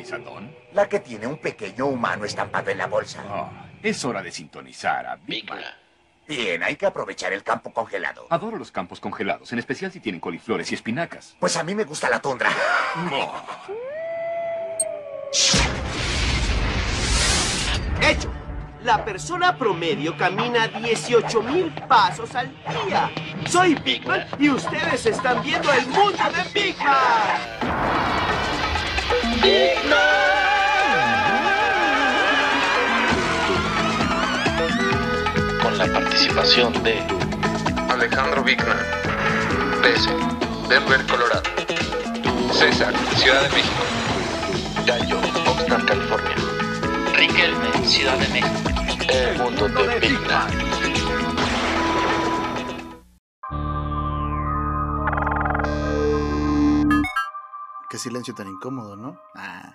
[0.00, 0.50] ¿Qué camisa, Don?
[0.72, 3.22] La que tiene un pequeño humano estampado en la bolsa.
[3.28, 5.62] Ah, es hora de sintonizar a Big Man.
[6.26, 8.26] Bien, hay que aprovechar el campo congelado.
[8.30, 11.36] Adoro los campos congelados, en especial si tienen coliflores y espinacas.
[11.38, 12.50] Pues a mí me gusta la tundra.
[13.12, 13.42] Oh,
[18.02, 18.32] Hecho.
[18.82, 22.50] La persona promedio camina 18 mil pasos al
[22.86, 23.10] día.
[23.46, 28.39] Soy Big Man y ustedes están viendo el mundo de Big Man.
[35.62, 36.98] Con la participación de
[37.88, 38.76] Alejandro Vigna,
[39.80, 40.10] PS,
[40.68, 41.42] Denver, Colorado.
[42.52, 43.82] César, Ciudad de México.
[44.86, 46.36] Gallo, Oxnard, California.
[47.14, 48.60] Riquelme, Ciudad de México.
[49.08, 50.18] El mundo de Big
[57.90, 59.20] Qué silencio tan incómodo, ¿no?
[59.34, 59.74] Ah.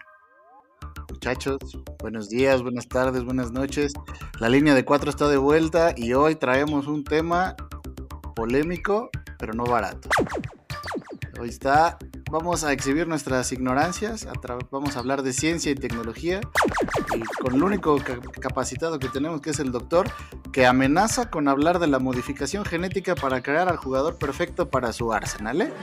[1.10, 1.58] Muchachos,
[2.00, 3.94] buenos días, buenas tardes, buenas noches.
[4.40, 7.56] La línea de cuatro está de vuelta y hoy traemos un tema
[8.36, 10.08] polémico, pero no barato.
[11.40, 11.98] Hoy está,
[12.32, 14.26] vamos a exhibir nuestras ignorancias,
[14.72, 16.40] vamos a hablar de ciencia y tecnología
[17.14, 20.10] y con el único ca- capacitado que tenemos que es el doctor
[20.54, 25.12] que amenaza con hablar de la modificación genética para crear al jugador perfecto para su
[25.12, 25.74] Arsenal, ¿eh?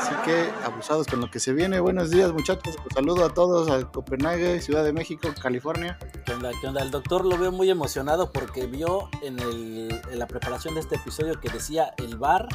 [0.00, 1.78] Así que abusados con lo que se viene.
[1.78, 5.98] Buenos días muchachos, saludo a todos a Copenhague, Ciudad de México, California.
[6.24, 6.50] ¿Qué onda?
[6.60, 6.82] ¿Qué onda?
[6.82, 10.96] El doctor lo veo muy emocionado porque vio en, el- en la preparación de este
[10.96, 12.48] episodio que decía el bar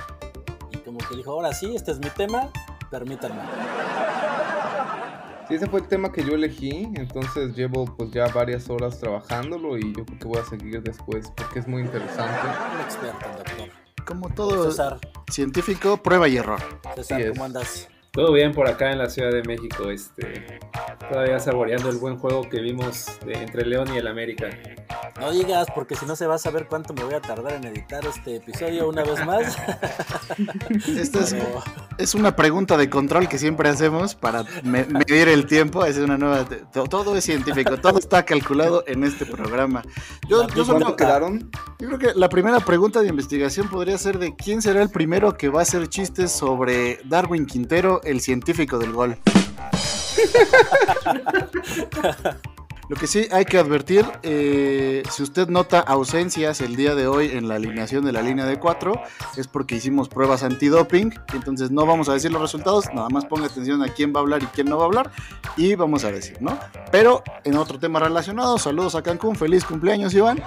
[0.71, 2.49] y como que dijo, ahora sí, este es mi tema,
[2.89, 3.41] permítanme.
[5.47, 9.77] Sí, ese fue el tema que yo elegí, entonces llevo pues ya varias horas trabajándolo
[9.77, 12.47] y yo creo que voy a seguir después porque es muy interesante.
[12.73, 13.84] Un experto, doctor.
[14.05, 14.99] Como todo César,
[15.31, 16.59] científico, prueba y error.
[16.95, 17.29] César.
[17.29, 17.87] ¿cómo andas?
[18.15, 20.59] Todo bien por acá en la Ciudad de México, este,
[21.09, 24.47] todavía saboreando el buen juego que vimos de- entre León y el América.
[25.19, 27.65] No digas, porque si no se va a saber cuánto me voy a tardar en
[27.65, 29.57] editar este episodio una vez más.
[30.87, 31.63] Esta es, Pero-
[31.97, 35.83] es una pregunta de control que siempre hacemos para me- medir el tiempo.
[35.85, 36.45] Es una nueva.
[36.45, 39.83] to- Todo es científico, todo está calculado en este programa.
[40.29, 41.51] Yo, yo solo- ¿Cuánto quedaron?
[41.79, 45.35] yo creo que la primera pregunta de investigación podría ser de quién será el primero
[45.37, 49.17] que va a hacer chistes sobre Darwin Quintero, el científico del gol.
[52.87, 57.31] Lo que sí hay que advertir, eh, si usted nota ausencias el día de hoy
[57.31, 59.01] en la alineación de la línea de 4,
[59.37, 63.47] es porque hicimos pruebas antidoping, entonces no vamos a decir los resultados, nada más ponga
[63.47, 65.09] atención a quién va a hablar y quién no va a hablar,
[65.57, 66.59] y vamos a decir, ¿no?
[66.91, 70.43] Pero en otro tema relacionado, saludos a Cancún, feliz cumpleaños Iván, y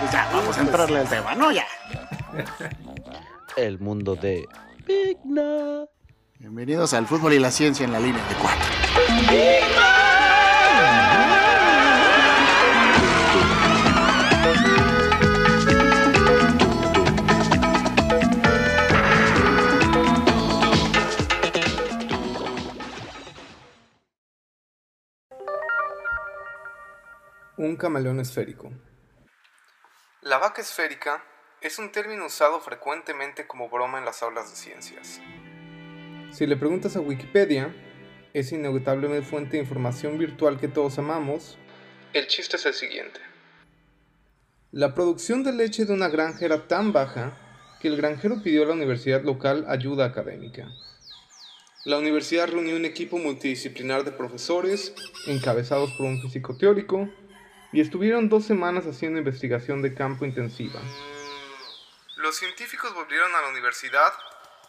[0.00, 1.52] pues ya, vamos a entrarle al tema, ¿no?
[1.52, 1.66] Ya.
[3.56, 4.48] El mundo de
[4.90, 5.86] Big Man.
[6.40, 8.70] Bienvenidos al fútbol y la ciencia en la línea de 4.
[27.58, 28.72] Un camaleón esférico.
[30.22, 31.29] La vaca esférica
[31.60, 35.20] es un término usado frecuentemente como broma en las aulas de ciencias.
[36.32, 37.74] Si le preguntas a Wikipedia,
[38.32, 41.58] es inevitablemente fuente de información virtual que todos amamos.
[42.12, 43.20] El chiste es el siguiente.
[44.72, 47.36] La producción de leche de una granja era tan baja
[47.80, 50.68] que el granjero pidió a la universidad local ayuda académica.
[51.84, 54.94] La universidad reunió un equipo multidisciplinar de profesores,
[55.26, 57.08] encabezados por un físico teórico,
[57.72, 60.80] y estuvieron dos semanas haciendo investigación de campo intensiva.
[62.20, 64.12] Los científicos volvieron a la universidad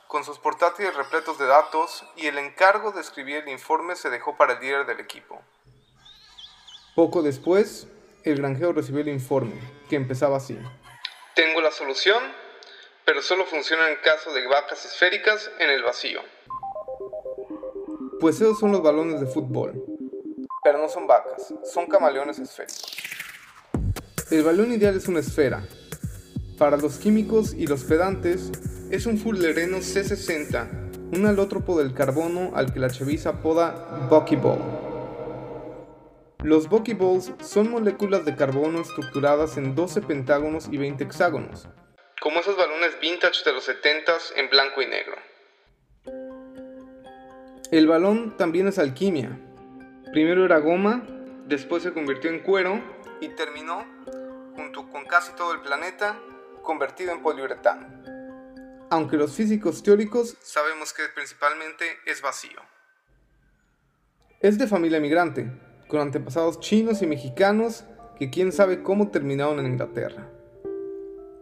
[0.07, 4.37] con sus portátiles repletos de datos y el encargo de escribir el informe se dejó
[4.37, 5.41] para el líder del equipo.
[6.95, 7.87] Poco después,
[8.23, 9.59] el granjero recibió el informe,
[9.89, 10.57] que empezaba así.
[11.35, 12.23] Tengo la solución,
[13.03, 16.21] pero solo funciona en caso de vacas esféricas en el vacío.
[18.21, 19.73] Pues esos son los balones de fútbol.
[20.63, 22.95] Pero no son vacas, son camaleones esféricos.
[24.29, 25.61] El balón ideal es una esfera.
[26.61, 28.51] Para los químicos y los pedantes,
[28.91, 34.59] es un fullereno C60, un alótropo del carbono al que la chaviza apoda Buckyball.
[36.43, 41.67] Los Buckyballs son moléculas de carbono estructuradas en 12 pentágonos y 20 hexágonos,
[42.21, 45.15] como esos balones vintage de los 70s en blanco y negro.
[47.71, 49.35] El balón también es alquimia.
[50.11, 51.07] Primero era goma,
[51.47, 52.79] después se convirtió en cuero
[53.19, 53.83] y terminó,
[54.55, 56.19] junto con casi todo el planeta,
[56.61, 57.87] convertido en poliuretano.
[58.89, 62.59] Aunque los físicos teóricos sabemos que principalmente es vacío.
[64.39, 65.51] Es de familia migrante,
[65.87, 67.85] con antepasados chinos y mexicanos
[68.17, 70.27] que quién sabe cómo terminaron en Inglaterra.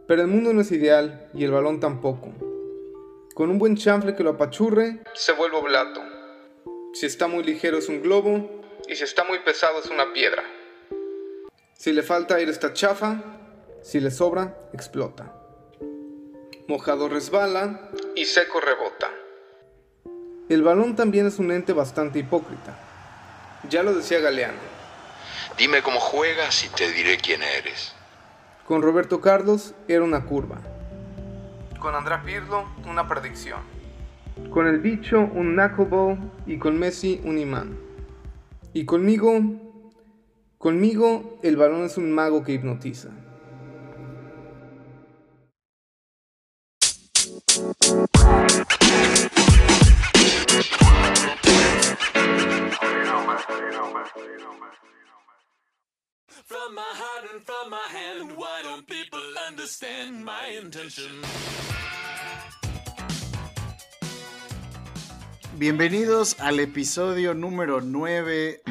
[0.08, 2.34] Pero el mundo no es ideal y el balón tampoco.
[3.36, 6.02] Con un buen chanfle que lo apachurre, se vuelve blato.
[6.94, 10.44] Si está muy ligero es un globo y si está muy pesado es una piedra.
[11.74, 13.24] Si le falta aire está chafa,
[13.82, 15.34] si le sobra explota.
[16.68, 19.10] Mojado resbala y seco rebota.
[20.50, 22.78] El balón también es un ente bastante hipócrita.
[23.70, 24.58] Ya lo decía Galeano.
[25.58, 27.94] Dime cómo juegas y te diré quién eres.
[28.66, 30.62] Con Roberto Carlos era una curva.
[31.80, 33.62] Con André Pirlo una predicción.
[34.52, 37.78] Con el bicho un knuckleball y con Messi un imán.
[38.74, 39.42] Y conmigo,
[40.58, 43.10] conmigo el balón es un mago que hipnotiza.
[58.20, 61.22] Hand, why don't people understand my intention?
[65.58, 68.62] Bienvenidos al episodio número 9.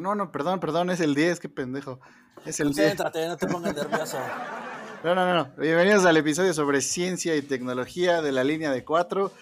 [0.00, 2.00] No, no, perdón, perdón, es el 10, qué pendejo.
[2.44, 2.78] Es el 10.
[2.78, 4.18] Concéntrate, no te pongas nervioso.
[5.02, 5.50] No, no, no, no.
[5.56, 9.32] Bienvenidos al episodio sobre ciencia y tecnología de la línea de 4.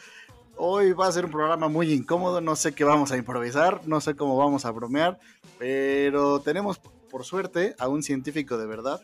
[0.57, 4.01] Hoy va a ser un programa muy incómodo, no sé qué vamos a improvisar, no
[4.01, 5.19] sé cómo vamos a bromear,
[5.59, 9.01] pero tenemos por suerte a un científico de verdad.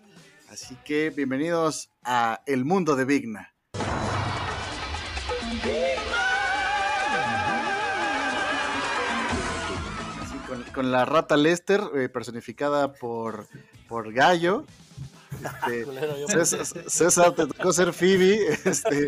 [0.49, 3.55] Así que bienvenidos a El Mundo de Vigna.
[10.75, 13.47] Con la rata Lester, eh, personificada por,
[13.89, 14.65] por Gallo.
[15.43, 15.85] Este,
[16.21, 16.91] yo César.
[16.91, 18.59] César, te tocó ser Phoebe.
[18.65, 19.07] Este,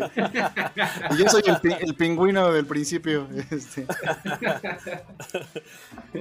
[1.11, 3.27] y yo soy el, pi- el pingüino del principio.
[3.49, 3.85] Este.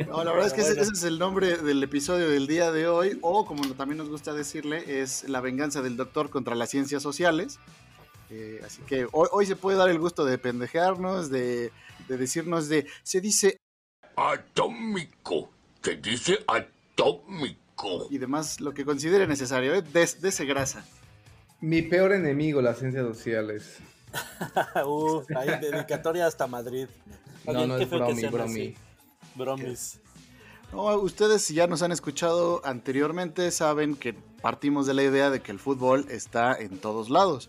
[0.08, 2.88] No, la verdad es que ese, ese es el nombre del episodio del día de
[2.88, 7.02] hoy, o como también nos gusta decirle, es la venganza del doctor contra las ciencias
[7.02, 7.58] sociales.
[8.30, 11.70] Eh, así que hoy, hoy se puede dar el gusto de pendejearnos, de,
[12.08, 13.58] de decirnos de, se dice
[14.16, 15.50] Atómico.
[15.82, 17.60] Se dice atómico.
[18.10, 19.82] Y demás lo que considere necesario, ¿eh?
[19.82, 20.84] Des- dese grasa.
[21.60, 23.78] Mi peor enemigo, las ciencias sociales.
[24.86, 26.86] uh, hay dedicatoria hasta Madrid.
[27.46, 28.74] No, no es bromi, bromi.
[29.34, 30.00] Bromis.
[30.72, 35.40] No, ustedes si ya nos han escuchado anteriormente saben que partimos de la idea de
[35.40, 37.48] que el fútbol está en todos lados.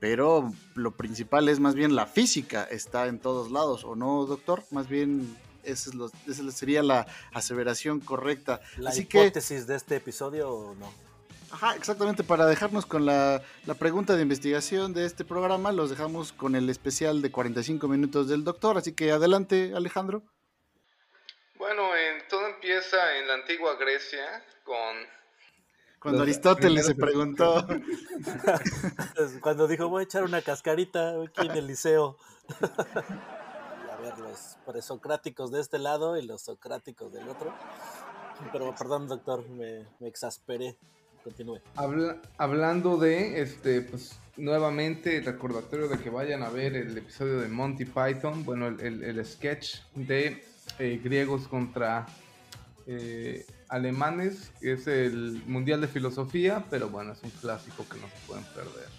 [0.00, 4.64] Pero lo principal es más bien la física está en todos lados, ¿o no, doctor?
[4.70, 5.36] Más bien
[5.70, 8.60] esa, es lo- esa sería la aseveración correcta.
[8.76, 10.92] La Así que, hipótesis de este episodio o no.
[11.50, 16.32] ajá, exactamente, para dejarnos con la, la pregunta de investigación de este programa, los dejamos
[16.32, 18.76] con el especial de 45 minutos del doctor.
[18.78, 20.22] Así que adelante, Alejandro.
[21.58, 24.96] Bueno, en- todo empieza en la antigua Grecia con
[25.98, 27.66] Cuando Aristóteles se preguntó...
[29.40, 32.16] Cuando dijo voy a echar una cascarita aquí en el liceo.
[34.72, 37.54] Presocráticos de este lado y los socráticos del otro.
[38.52, 40.76] Pero perdón, doctor, me, me exasperé.
[41.24, 41.60] Continúe.
[41.74, 47.40] Habla- hablando de, este, pues nuevamente el recordatorio de que vayan a ver el episodio
[47.40, 50.44] de Monty Python, bueno, el, el- el sketch de
[50.78, 52.04] eh, griegos contra
[52.86, 58.06] eh, alemanes, que es el Mundial de Filosofía, pero bueno, es un clásico que no
[58.06, 58.97] se pueden perder.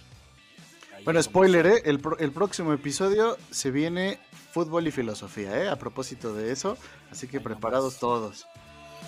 [1.05, 1.81] Bueno, spoiler, ¿eh?
[1.85, 4.19] El, pro- el próximo episodio se viene
[4.51, 5.69] fútbol y filosofía, ¿eh?
[5.69, 6.77] A propósito de eso.
[7.11, 8.45] Así que preparados todos.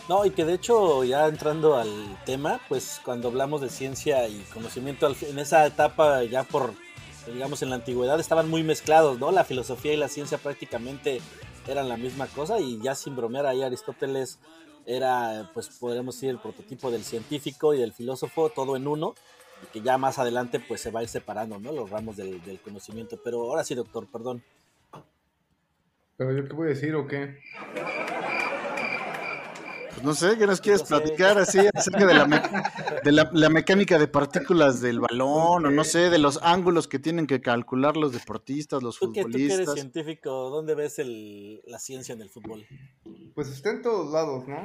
[0.09, 4.39] No, y que de hecho, ya entrando al tema, pues cuando hablamos de ciencia y
[4.53, 6.73] conocimiento, en esa etapa ya por,
[7.31, 9.31] digamos, en la antigüedad estaban muy mezclados, ¿no?
[9.31, 11.21] La filosofía y la ciencia prácticamente
[11.67, 14.39] eran la misma cosa y ya sin bromear ahí Aristóteles
[14.87, 19.13] era, pues podríamos decir, el prototipo del científico y del filósofo, todo en uno,
[19.71, 21.71] que ya más adelante pues se va a ir separando, ¿no?
[21.71, 23.19] Los ramos del, del conocimiento.
[23.23, 24.43] Pero ahora sí, doctor, perdón.
[26.17, 27.39] ¿Pero yo qué voy a decir o qué?
[29.89, 34.81] Pues no sé, ¿qué nos quieres platicar así acerca de, la, la, mecánica de partículas
[34.81, 38.99] del balón o no sé, de los ángulos que tienen que calcular los deportistas, los
[38.99, 39.31] futbolistas?
[39.31, 42.65] ¿Tú que eres científico, ¿dónde ves el, la ciencia en el fútbol?
[43.35, 44.57] Pues está en todos lados, ¿no?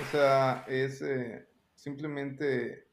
[0.00, 1.49] O sea, es eh,
[1.80, 2.86] simplemente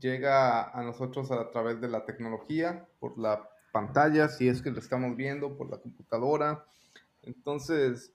[0.00, 4.80] llega a nosotros a través de la tecnología, por la pantalla, si es que lo
[4.80, 6.64] estamos viendo, por la computadora.
[7.22, 8.12] Entonces,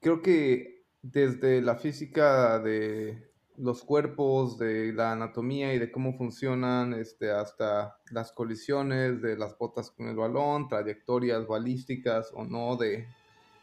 [0.00, 6.92] creo que desde la física de los cuerpos, de la anatomía y de cómo funcionan,
[6.92, 13.08] este, hasta las colisiones de las botas con el balón, trayectorias balísticas o no de,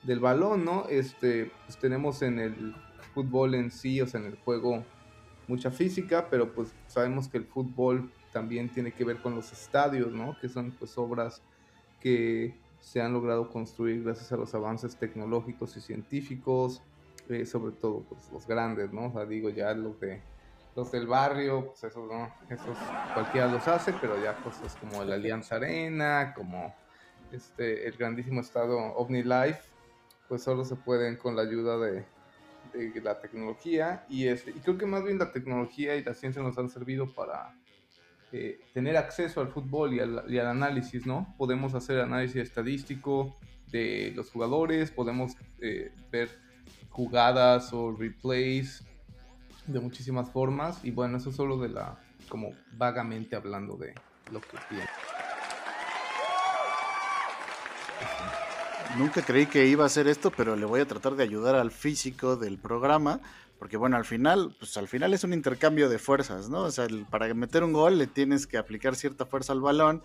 [0.01, 0.87] del balón, ¿no?
[0.89, 2.75] Este, pues tenemos en el
[3.13, 4.83] fútbol en sí, o sea, en el juego,
[5.47, 10.11] mucha física, pero pues sabemos que el fútbol también tiene que ver con los estadios,
[10.11, 10.37] ¿no?
[10.39, 11.41] Que son pues obras
[11.99, 16.81] que se han logrado construir gracias a los avances tecnológicos y científicos,
[17.29, 19.07] eh, sobre todo pues, los grandes, ¿no?
[19.07, 20.21] O sea, digo ya los de
[20.75, 22.75] los del barrio, pues esos no, esos
[23.13, 26.73] cualquiera los hace, pero ya cosas como la Alianza Arena, como
[27.31, 29.61] este el grandísimo estado OVNI Life,
[30.27, 32.05] pues solo se pueden con la ayuda de,
[32.71, 36.41] de la tecnología y este y creo que más bien la tecnología y la ciencia
[36.41, 37.55] nos han servido para
[38.31, 41.35] eh, tener acceso al fútbol y al, análisis, ¿no?
[41.37, 43.37] Podemos hacer análisis estadístico
[43.71, 46.29] de los jugadores, podemos eh, ver
[46.89, 48.83] jugadas o replays
[49.67, 53.93] de muchísimas formas y bueno, eso solo de la, como vagamente hablando de
[54.31, 55.22] lo que tiene.
[58.97, 61.71] Nunca creí que iba a hacer esto, pero le voy a tratar de ayudar al
[61.71, 63.19] físico del programa
[63.63, 66.63] porque bueno, al final, pues al final es un intercambio de fuerzas, ¿no?
[66.63, 70.03] O sea, para meter un gol le tienes que aplicar cierta fuerza al balón,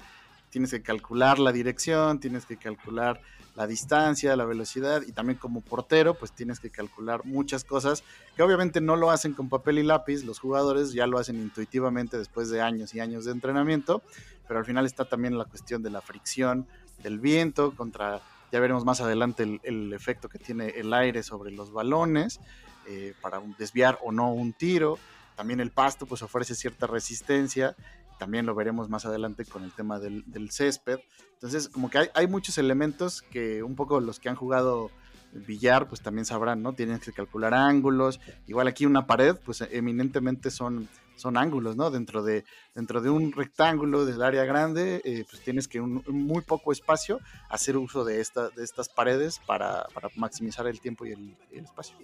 [0.50, 3.21] tienes que calcular la dirección, tienes que calcular
[3.57, 8.04] la distancia, la velocidad y también como portero, pues tienes que calcular muchas cosas
[8.37, 12.16] que obviamente no lo hacen con papel y lápiz, los jugadores ya lo hacen intuitivamente
[12.16, 14.02] después de años y años de entrenamiento,
[14.47, 16.68] pero al final está también la cuestión de la fricción
[17.02, 21.73] del viento contra, ya veremos más adelante el, efecto que tiene el aire sobre los
[21.73, 22.40] balones
[22.87, 24.99] eh, para desviar o no un tiro.
[25.37, 27.76] También el pasto pues ofrece cierta resistencia.
[28.19, 30.99] También lo veremos más adelante con el tema del, césped.
[31.35, 34.90] Entonces como que hay, hay, muchos elementos que un poco los que han jugado
[35.38, 36.73] billar pues también sabrán, ¿no?
[36.73, 38.21] Tienes que calcular ángulos.
[38.47, 41.90] Igual aquí una pared pues eminentemente son, son ángulos, ¿no?
[41.90, 46.42] Dentro de, dentro de un rectángulo del área grande eh, pues tienes que un, muy
[46.42, 51.12] poco espacio hacer uso de, esta, de estas paredes para, para maximizar el tiempo y
[51.12, 51.97] el, el espacio.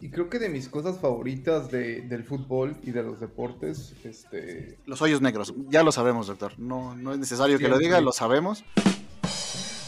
[0.00, 4.78] Y creo que de mis cosas favoritas de, del fútbol y de los deportes, este...
[4.84, 6.58] Los hoyos negros, ya lo sabemos, doctor.
[6.58, 8.64] No, no es necesario que lo diga, lo sabemos.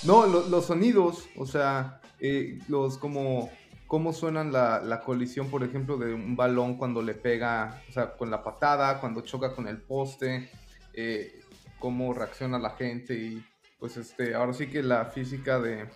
[0.05, 3.51] No, los sonidos, o sea, eh, los como
[3.89, 8.17] cómo suenan la, la, colisión, por ejemplo, de un balón cuando le pega, o sea,
[8.17, 10.51] con la patada, cuando choca con el poste,
[10.93, 11.41] eh,
[11.79, 13.45] cómo reacciona la gente y
[13.79, 15.89] pues este, ahora sí que la física de,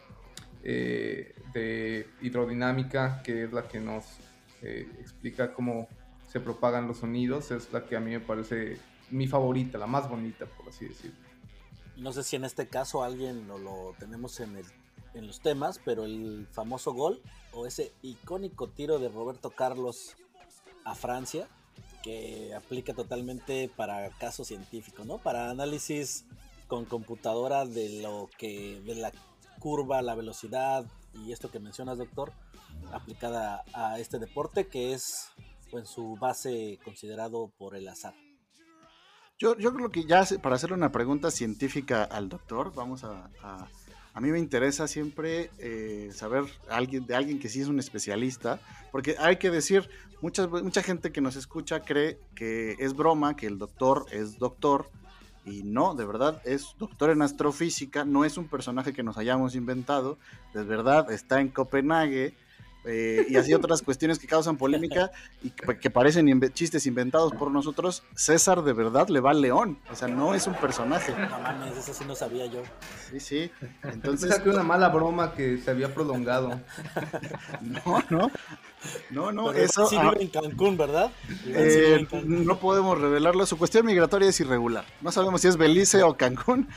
[0.65, 4.05] eh, de hidrodinámica, que es la que nos
[4.63, 5.89] eh, explica cómo
[6.29, 8.79] se propagan los sonidos, es la que a mí me parece
[9.11, 11.19] mi favorita, la más bonita, por así decirlo.
[11.97, 14.67] No sé si en este caso alguien no lo tenemos en, el,
[15.15, 17.21] en los temas, pero el famoso gol
[17.53, 20.17] o ese icónico tiro de Roberto Carlos
[20.85, 21.49] a Francia,
[22.03, 25.19] que aplica totalmente para casos científicos, ¿no?
[25.19, 26.25] Para análisis
[26.67, 29.13] con computadora de lo que de la
[29.59, 30.85] curva, la velocidad
[31.15, 32.33] y esto que mencionas, doctor,
[32.93, 35.29] aplicada a este deporte que es
[35.71, 38.15] en su base considerado por el azar.
[39.43, 43.29] Yo, yo creo que ya para hacerle una pregunta científica al doctor, vamos a...
[43.43, 48.61] a, mí me interesa siempre eh, saber alguien, de alguien que sí es un especialista,
[48.93, 53.49] porque hay que decir, mucha, mucha gente que nos escucha cree que es broma, que
[53.49, 54.89] el doctor es doctor,
[55.45, 59.57] y no, de verdad, es doctor en astrofísica, no es un personaje que nos hayamos
[59.57, 60.19] inventado,
[60.55, 62.37] de verdad está en Copenhague
[62.85, 65.11] eh, y así otras cuestiones que causan polémica
[65.43, 68.03] y que, parecen chistes inventados por nosotros.
[68.15, 71.13] César de verdad le va al león, o sea, no es un personaje.
[71.13, 72.63] No mames, eso sí no sabía yo.
[73.11, 73.51] Sí, sí.
[73.83, 74.39] Entonces.
[74.41, 76.61] que una mala broma que se había prolongado.
[77.61, 78.31] no, no.
[79.11, 79.87] No, no, eso.
[79.87, 81.13] Sí vive en Cancún, ¿verdad?
[81.47, 83.47] Eh, no podemos revelarlo.
[83.47, 84.85] Su cuestión migratoria es irregular.
[85.01, 86.69] No sabemos si es Belice o Cancún.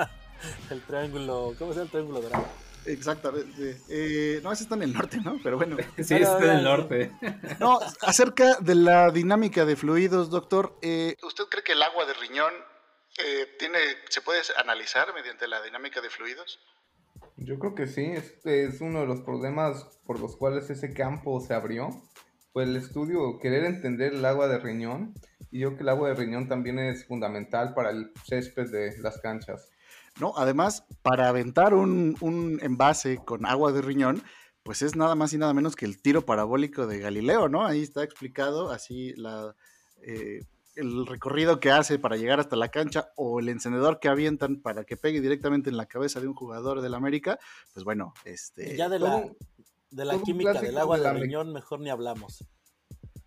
[0.70, 2.44] el triángulo, ¿cómo se llama el triángulo dorado?
[2.86, 3.80] Exactamente.
[3.88, 5.38] Eh, no, ese está en el norte, ¿no?
[5.42, 5.76] Pero bueno.
[6.02, 7.12] Sí, está en el norte.
[7.60, 12.14] No, acerca de la dinámica de fluidos, doctor, eh, ¿usted cree que el agua de
[12.14, 12.52] riñón
[13.58, 16.58] tiene, se puede analizar mediante la dinámica de fluidos?
[17.36, 21.40] Yo creo que sí, es, es uno de los problemas por los cuales ese campo
[21.40, 21.88] se abrió.
[22.52, 25.14] Fue el estudio, querer entender el agua de riñón.
[25.50, 28.92] Y yo creo que el agua de riñón también es fundamental para el césped de
[29.00, 29.71] las canchas.
[30.20, 34.22] No, además, para aventar un, un envase con agua de riñón,
[34.62, 37.66] pues es nada más y nada menos que el tiro parabólico de Galileo, ¿no?
[37.66, 39.54] Ahí está explicado así la,
[40.02, 40.40] eh,
[40.76, 44.84] el recorrido que hace para llegar hasta la cancha o el encendedor que avientan para
[44.84, 47.38] que pegue directamente en la cabeza de un jugador del América,
[47.74, 48.76] pues bueno, este...
[48.76, 49.24] Ya de la,
[49.90, 52.44] de la química del agua de, riñón mejor ni hablamos.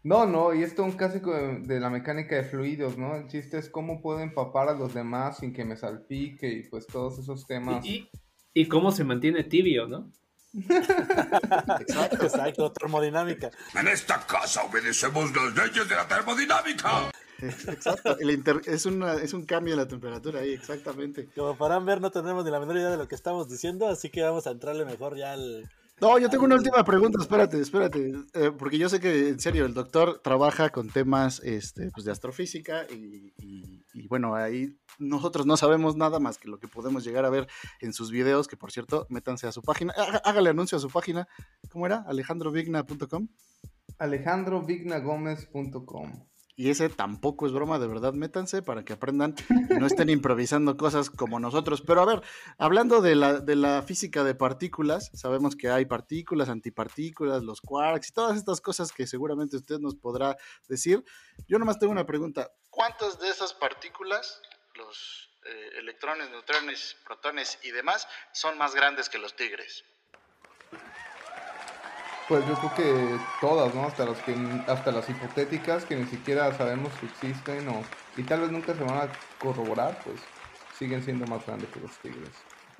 [0.05, 3.15] No, no, y esto es un clásico de, la mecánica de fluidos, ¿no?
[3.15, 6.85] El chiste es cómo puedo empapar a los demás sin que me salpique y pues
[6.85, 7.83] todos esos temas.
[7.83, 8.07] Y,
[8.53, 10.11] y cómo se mantiene tibio, ¿no?
[11.79, 13.49] exacto, exacto, termodinámica.
[13.73, 17.11] En esta casa obedecemos las leyes de la termodinámica.
[17.41, 21.29] Exacto, es, es un cambio de la temperatura ahí, exactamente.
[21.35, 24.11] Como podrán ver, no tenemos ni la menor idea de lo que estamos diciendo, así
[24.11, 25.67] que vamos a entrarle mejor ya al,
[26.01, 29.65] no, yo tengo una última pregunta, espérate, espérate, eh, porque yo sé que en serio
[29.65, 33.31] el doctor trabaja con temas este, pues de astrofísica y,
[34.07, 37.47] bueno, ahí nosotros no sabemos nada más que lo que podemos llegar a ver
[37.79, 41.27] en sus videos, que por cierto, métanse a su página, hágale anuncio a su página,
[41.69, 42.03] ¿cómo era?
[42.07, 43.27] alejandrovigna.com.
[43.97, 46.34] alejandrovignagomez.com.
[46.57, 49.35] Y ese tampoco es broma, de verdad, métanse para que aprendan
[49.69, 51.81] y no estén improvisando cosas como nosotros.
[51.81, 52.21] Pero a ver,
[52.57, 58.07] hablando de la, de la física de partículas, sabemos que hay partículas, antipartículas, los quarks
[58.09, 60.37] y todas estas cosas que seguramente usted nos podrá
[60.69, 61.03] decir.
[61.47, 62.49] Yo nomás tengo una pregunta.
[62.69, 64.41] ¿Cuántas de esas partículas,
[64.75, 69.83] los eh, electrones, neutrones, protones y demás, son más grandes que los tigres?
[72.27, 73.83] Pues yo creo que todas, ¿no?
[73.83, 74.35] Hasta las que
[74.67, 77.83] hasta las hipotéticas que ni siquiera sabemos si existen o
[78.17, 80.19] y tal vez nunca se van a corroborar, pues
[80.77, 82.31] siguen siendo más grandes que los tigres.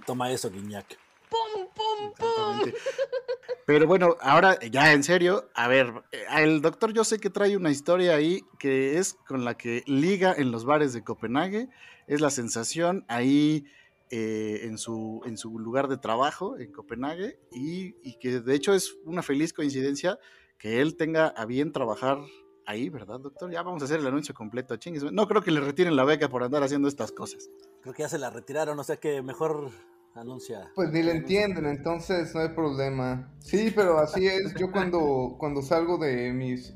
[0.06, 0.98] Toma eso, Guiñac.
[1.30, 2.72] ¡Pum, pum, pum!
[3.66, 5.92] Pero bueno, ahora ya en serio, a ver,
[6.38, 10.34] el doctor yo sé que trae una historia ahí que es con la que liga
[10.38, 11.70] en los bares de Copenhague,
[12.06, 13.66] es la sensación ahí
[14.12, 18.96] eh, en, su, en su lugar de trabajo en Copenhague y, que de hecho es
[19.04, 20.20] una feliz coincidencia
[20.60, 22.20] que él tenga a bien trabajar
[22.68, 23.52] ahí, ¿verdad, doctor?
[23.52, 25.12] Ya vamos a hacer el anuncio completo, chingues.
[25.12, 27.50] No creo que le retiren la beca por andar haciendo estas cosas.
[27.82, 29.72] Creo que ya se la retiraron, o sea que mejor
[30.14, 30.72] anuncia.
[30.76, 33.34] Pues ni le entienden, entonces no hay problema.
[33.40, 34.54] Sí, pero así es.
[34.60, 36.76] Yo cuando, cuando salgo de mis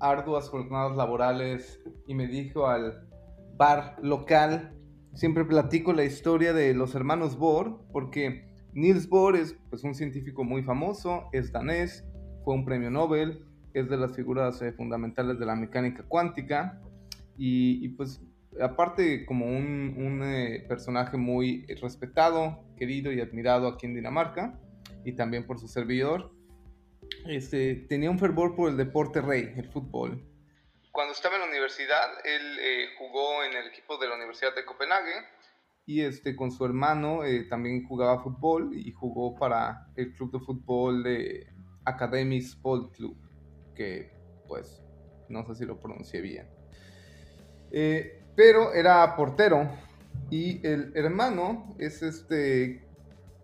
[0.00, 3.06] arduas jornadas laborales y me dijo al
[3.56, 4.79] bar local
[5.14, 10.44] siempre platico la historia de los hermanos Bohr, porque Niels Bohr es pues, un científico
[10.44, 12.04] muy famoso, es danés,
[12.44, 13.44] fue un premio Nobel,
[13.74, 16.80] es de las figuras eh, fundamentales de la mecánica cuántica,
[17.42, 18.20] y, pues
[18.60, 24.60] aparte como un, eh, personaje muy respetado, querido y admirado aquí en Dinamarca,
[25.04, 26.32] y también por su servidor,
[27.26, 30.22] este, tenía un fervor por el deporte rey, el fútbol
[30.92, 34.64] cuando estaba en la universidad, él eh, jugó en el equipo de la Universidad de
[34.64, 35.24] Copenhague
[35.86, 40.40] y este, con su hermano eh, también jugaba fútbol y jugó para el club de
[40.40, 41.46] fútbol de
[41.84, 43.16] Academy Sport Club,
[43.74, 44.12] que
[44.46, 44.82] pues
[45.28, 46.48] no sé si lo pronuncié bien.
[47.70, 49.70] Eh, pero era portero
[50.28, 52.88] y el hermano es este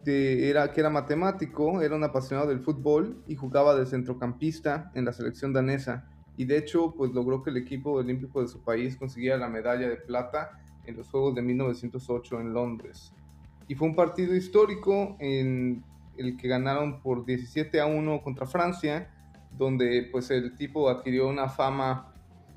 [0.04, 5.12] era, que era matemático, era un apasionado del fútbol y jugaba de centrocampista en la
[5.12, 9.37] selección danesa y de hecho pues logró que el equipo olímpico de su país consiguiera
[9.37, 13.12] la medalla de plata en los Juegos de 1908 en Londres.
[13.68, 15.83] Y fue un partido histórico en
[16.16, 19.11] el que ganaron por 17 a 1 contra Francia,
[19.57, 22.12] donde pues el tipo adquirió una fama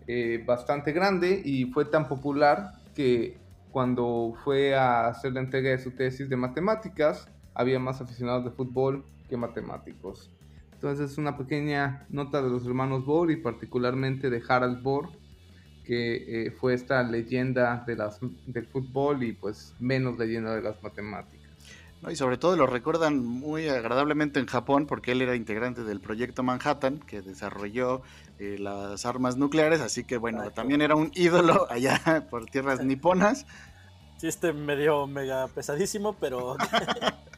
[0.07, 3.37] eh, bastante grande y fue tan popular que
[3.71, 8.51] cuando fue a hacer la entrega de su tesis de matemáticas, había más aficionados de
[8.51, 10.31] fútbol que matemáticos.
[10.81, 15.09] Entonces es una pequeña nota de los hermanos Bohr y particularmente de Harald Bohr,
[15.83, 20.81] que eh, fue esta leyenda de las, del fútbol y pues menos leyenda de las
[20.81, 21.51] matemáticas.
[22.09, 26.43] y sobre todo lo recuerdan muy agradablemente en Japón porque él era integrante del proyecto
[26.43, 28.01] Manhattan que desarrolló
[28.39, 33.45] eh, las armas nucleares, así que bueno, también era un ídolo allá por tierras niponas.
[34.17, 36.55] Chiste medio mega pesadísimo, pero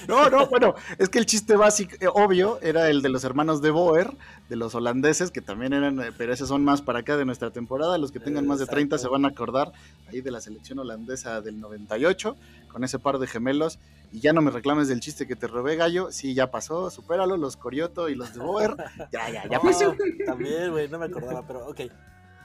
[0.08, 3.62] No, no, bueno, es que el chiste básico, eh, obvio, era el de los hermanos
[3.62, 4.16] de Boer,
[4.48, 7.50] de los holandeses, que también eran, eh, pero esos son más para acá de nuestra
[7.50, 7.98] temporada.
[7.98, 9.72] Los que tengan más de 30 se van a acordar
[10.08, 12.36] ahí de la selección holandesa del 98,
[12.68, 13.78] con ese par de gemelos.
[14.12, 16.12] Y ya no me reclames del chiste que te robé, gallo.
[16.12, 18.76] Sí, ya pasó, supéralo, los Corioto y los de Boer.
[19.12, 19.94] Ya, ya, ya pasó.
[20.24, 21.80] También, güey, no me acordaba, pero ok.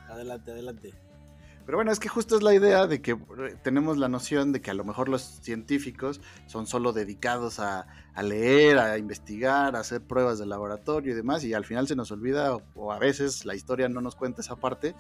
[0.10, 0.94] Adelante, adelante.
[1.66, 4.62] Pero bueno, es que justo es la idea de que eh, tenemos la noción de
[4.62, 9.80] que a lo mejor los científicos son solo dedicados a, a leer, a investigar, a
[9.80, 13.46] hacer pruebas de laboratorio y demás, y al final se nos olvida, o a veces
[13.46, 14.96] la historia no nos cuenta esa parte,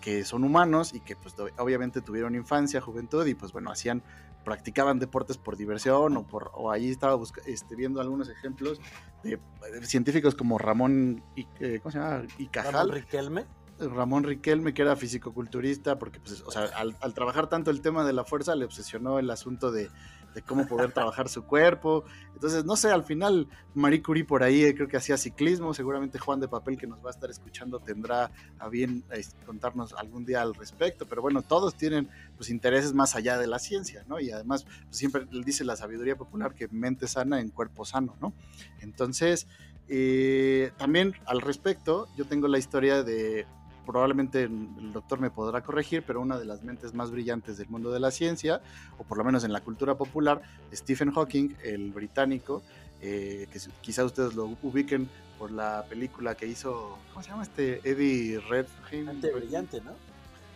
[0.00, 4.02] que son humanos y que pues obviamente tuvieron infancia, juventud y pues bueno, hacían
[4.44, 8.80] practicaban deportes por diversión o por o ahí estaba este, viendo algunos ejemplos
[9.22, 9.40] de,
[9.82, 12.22] científicos como Ramón y, eh, ¿cómo se llama?
[12.38, 13.46] y Ramón Riquelme.
[13.88, 18.04] Ramón Riquelme, que era fisicoculturista, porque pues, o sea, al, al, trabajar tanto el tema
[18.04, 19.90] de la fuerza, le obsesionó el asunto de,
[20.34, 22.04] de cómo poder trabajar su cuerpo.
[22.34, 26.18] Entonces, no sé, al final Marie Curie por ahí eh, creo que hacía ciclismo, seguramente
[26.18, 30.26] Juan de Papel que nos va a estar escuchando tendrá a bien eh, contarnos algún
[30.26, 34.20] día al respecto, pero bueno, todos tienen pues intereses más allá de la ciencia, ¿no?
[34.20, 38.34] Y además pues, siempre dice la sabiduría popular que mente sana en cuerpo sano, ¿no?
[38.80, 39.46] Entonces,
[39.86, 43.46] eh, también al respecto, yo tengo la historia de
[43.84, 47.90] probablemente el doctor me podrá corregir, pero una de las mentes más brillantes del mundo
[47.90, 48.60] de la ciencia,
[48.98, 50.42] o por lo menos en la cultura popular,
[50.72, 52.62] Stephen Hawking, el británico,
[53.00, 57.80] eh, que quizá ustedes lo ubiquen por la película que hizo, ¿cómo se llama este?
[57.88, 59.32] Eddie Redmayne.
[59.32, 59.92] brillante, ¿no?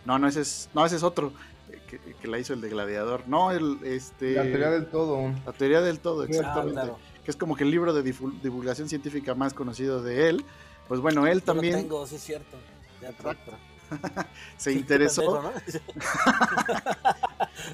[0.05, 1.31] No, no, ese es, no, ese es otro.
[1.71, 3.27] Eh, que, la hizo el de Gladiador.
[3.27, 4.33] No, el este.
[4.33, 5.31] La teoría del todo.
[5.45, 6.93] La teoría del todo, exactamente.
[7.23, 10.45] Que es como que el libro de divulgación científica más conocido de él.
[10.87, 11.73] Pues bueno, él también.
[11.73, 12.57] Lo tengo, sí es cierto.
[14.57, 15.51] se interesó.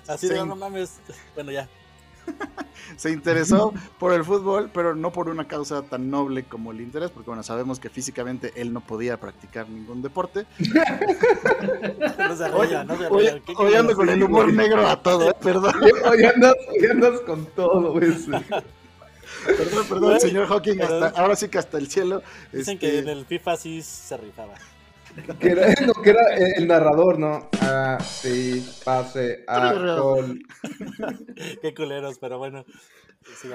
[0.08, 1.00] Así de no mames.
[1.34, 1.68] Bueno, ya.
[2.98, 7.12] se interesó por el fútbol, pero no por una causa tan noble como el interés,
[7.12, 10.48] porque bueno, sabemos que físicamente él no podía practicar ningún deporte.
[12.18, 13.40] no se arrolla, no se arrolla.
[13.58, 15.36] Hoy, ando con el humor negro a todo, ¿eh?
[15.40, 15.76] perdón.
[16.10, 16.56] Hoy andas,
[16.92, 17.94] andas con todo,
[19.46, 22.24] Perdón, perdón, señor Hawking, hasta, ahora sí que hasta el cielo.
[22.52, 24.56] Dicen que este en el FIFA sí se rifaba.
[25.40, 25.74] Que era,
[26.04, 27.50] que era el narrador, ¿no?
[27.62, 30.40] Ah, sí, pase, a gol.
[31.62, 32.66] Qué culeros, pero bueno.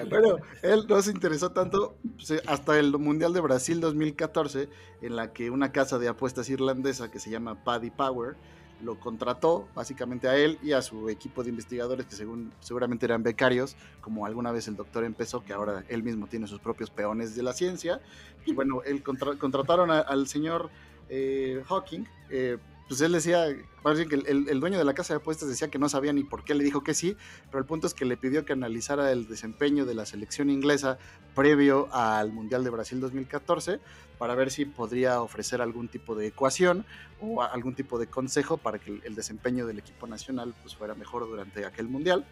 [0.09, 1.97] Bueno, él no se interesó tanto
[2.47, 4.69] hasta el Mundial de Brasil 2014,
[5.01, 8.37] en la que una casa de apuestas irlandesa que se llama Paddy Power
[8.83, 13.23] lo contrató básicamente a él y a su equipo de investigadores que según seguramente eran
[13.23, 17.37] becarios, como alguna vez el doctor empezó, que ahora él mismo tiene sus propios peones
[17.37, 18.01] de la ciencia.
[18.47, 20.71] Y bueno, él contrataron al señor
[21.11, 22.57] eh, Hawking, eh,
[22.89, 26.13] pues él decía, que el, dueño de la casa de apuestas decía que no sabía
[26.13, 28.53] ni por qué le dijo que sí, pero el punto es que le pidió que
[28.53, 30.99] analizara el desempeño de la selección inglesa
[31.37, 33.79] previo al Mundial de Brasil 2014
[34.19, 36.85] para ver si podría ofrecer algún tipo de ecuación
[37.21, 41.29] o algún tipo de consejo para que el desempeño del equipo nacional pues, fuera mejor
[41.29, 42.27] durante aquel Mundial.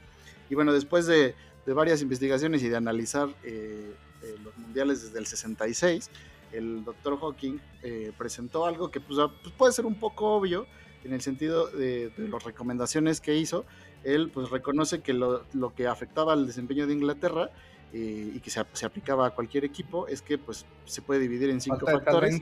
[0.51, 1.37] Y bueno, después de,
[1.67, 3.95] varias investigaciones y de analizar eh,
[4.43, 6.11] los mundiales desde el 66,
[6.53, 10.67] el doctor Hawking eh, presentó algo que pues, pues, puede ser un poco obvio
[11.05, 13.65] en el sentido de, las recomendaciones que hizo.
[14.05, 15.45] Él pues reconoce que lo,
[15.77, 17.51] que afectaba al desempeño de Inglaterra
[17.93, 21.51] eh, y que se, se, aplicaba a cualquier equipo es que pues se puede dividir
[21.51, 22.41] en cinco factores.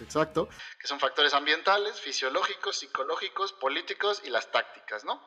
[0.00, 0.48] Exacto,
[0.80, 5.20] que son factores ambientales, fisiológicos, psicológicos, políticos y las tácticas, ¿no?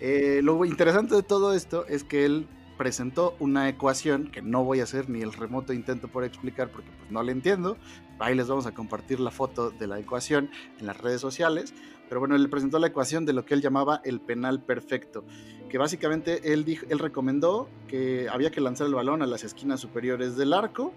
[0.00, 4.80] Eh, lo interesante de todo esto es que él presentó una ecuación que no voy
[4.80, 7.76] a hacer ni el remoto intento por explicar porque pues no le entiendo.
[8.18, 11.74] Ahí les vamos a compartir la foto de la ecuación en las redes sociales.
[12.08, 15.26] Pero bueno, él presentó la ecuación de lo que él llamaba el penal perfecto,
[15.68, 19.80] que básicamente él, dijo, él recomendó que había que lanzar el balón a las esquinas
[19.80, 20.94] superiores del arco,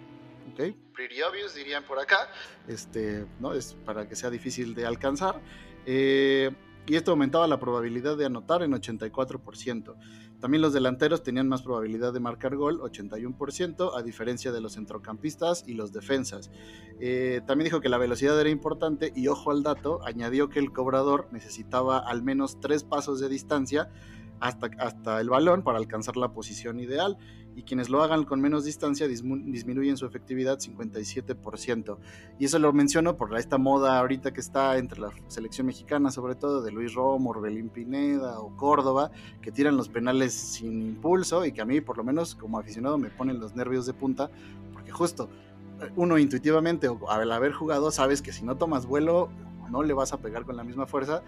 [0.53, 0.73] ¿ok?
[0.93, 2.29] Pretty obvious dirían por acá,
[2.69, 3.53] este, ¿no?
[3.53, 5.41] Es para que sea difícil de alcanzar.
[5.85, 6.49] Eh,
[6.87, 9.95] y esto aumentaba la probabilidad de anotar en 84%.
[10.41, 15.63] También los delanteros tenían más probabilidad de marcar gol, 81%, a diferencia de los centrocampistas
[15.67, 16.49] y los defensas.
[16.99, 20.73] Eh, también dijo que la velocidad era importante y ojo al dato, añadió que el
[20.73, 23.89] cobrador necesitaba al menos tres pasos de distancia
[24.39, 27.17] hasta, hasta el balón para alcanzar la posición ideal
[27.55, 31.97] y quienes lo hagan con menos distancia disminuyen su efectividad 57%.
[32.39, 36.35] Y eso lo menciono por esta moda ahorita que está entre la selección mexicana, sobre
[36.35, 39.11] todo de Luis Romo, Orbelín Pineda o Córdoba,
[39.41, 42.97] que tiran los penales sin impulso y que a mí por lo menos como aficionado
[42.97, 44.29] me ponen los nervios de punta,
[44.73, 45.29] porque justo
[45.81, 49.29] eh, uno intuitivamente al haber jugado sabes que si no tomas vuelo
[49.69, 51.23] no le vas a pegar con la misma fuerza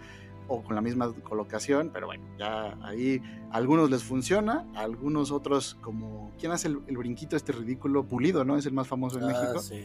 [0.48, 5.30] o con la misma colocación, pero bueno, ya ahí a algunos les funciona, a algunos
[5.30, 8.04] otros como, ¿quién hace el, brinquito este ridículo?
[8.04, 8.56] Pulido, ¿no?
[8.56, 9.60] Es el más famoso en ah, México.
[9.60, 9.84] Sí.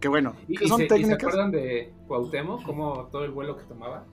[0.00, 1.08] Que bueno, ¿Y, son técnicas.
[1.08, 4.06] se, acuerdan de Cuauhtémoc, como todo el vuelo que tomaba?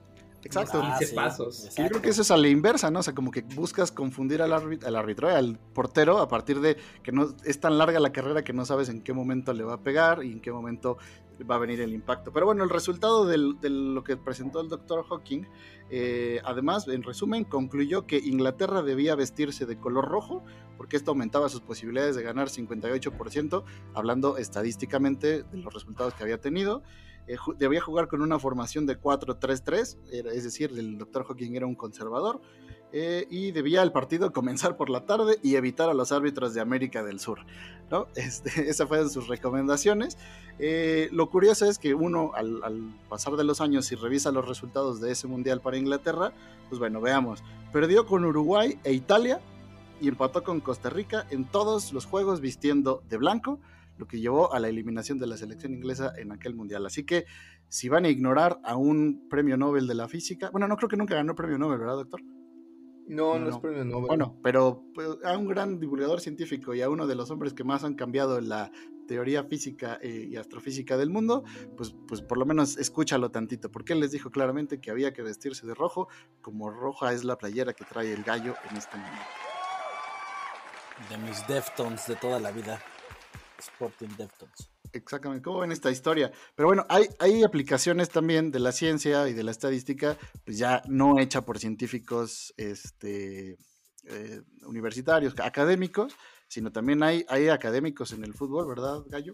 [0.45, 0.81] Exacto.
[0.99, 1.75] 15 pasos.
[1.75, 2.99] Yo creo que eso es a la inversa, ¿no?
[2.99, 6.77] O sea, como que buscas confundir al, árbitro, al árbitro, al portero, a partir de
[7.01, 9.73] que no es tan larga la carrera que no sabes en qué momento le va
[9.73, 10.97] a pegar y en qué momento
[11.43, 12.31] va a venir el impacto.
[12.31, 15.43] Pero bueno, el resultado de lo que presentó el doctor Hawking,
[15.89, 20.43] eh, además, en resumen, concluyó que Inglaterra debía vestirse de color rojo,
[20.77, 26.39] porque esto aumentaba sus posibilidades de ganar 58%, hablando estadísticamente de los resultados que había
[26.39, 26.83] tenido.
[27.27, 31.75] Eh, debía jugar con una formación de 4-3-3, es decir, el doctor Hawking era un
[31.75, 32.41] conservador,
[32.97, 36.61] eh, y debía el partido comenzar por la tarde y evitar a los árbitros de
[36.61, 37.39] América del Sur.
[37.91, 38.07] ¿no?
[38.15, 40.17] Este, esas fueron sus recomendaciones.
[40.57, 45.01] Eh, lo curioso es que uno, al, pasar de los años, y revisa los resultados
[45.01, 46.33] de ese mundial para Inglaterra,
[46.69, 47.43] pues bueno, veamos.
[47.73, 49.41] Perdió con Uruguay e Italia
[49.99, 53.59] y empató con Costa Rica en todos los juegos vistiendo de blanco,
[53.97, 56.85] lo que llevó a la eliminación de la selección inglesa en aquel mundial.
[56.85, 57.25] Así que
[57.69, 60.97] si van a ignorar a un premio Nobel de la física, bueno, no creo que
[60.97, 62.21] nunca ganó el premio Nobel, ¿verdad, doctor?
[63.07, 64.07] No, no, es premio Nobel.
[64.07, 67.63] Bueno, pero pues, a un gran divulgador científico y a uno de los hombres que
[67.63, 68.71] más han cambiado la
[69.07, 71.43] teoría física eh, y astrofísica del mundo,
[71.77, 75.21] pues, pues por lo menos escúchalo tantito, porque él les dijo claramente que había que
[75.21, 76.07] vestirse de rojo,
[76.41, 79.25] como roja es la playera que trae el gallo en este momento.
[81.09, 82.81] De mis Deftones de toda la vida.
[83.59, 86.31] Sporting Deftones exactamente, cómo ven esta historia.
[86.55, 90.81] Pero bueno, hay, hay aplicaciones también de la ciencia y de la estadística, pues ya
[90.87, 93.57] no hecha por científicos este,
[94.05, 96.15] eh, universitarios, académicos,
[96.55, 99.33] sino también hay, hay académicos en el fútbol, ¿verdad, Gallo?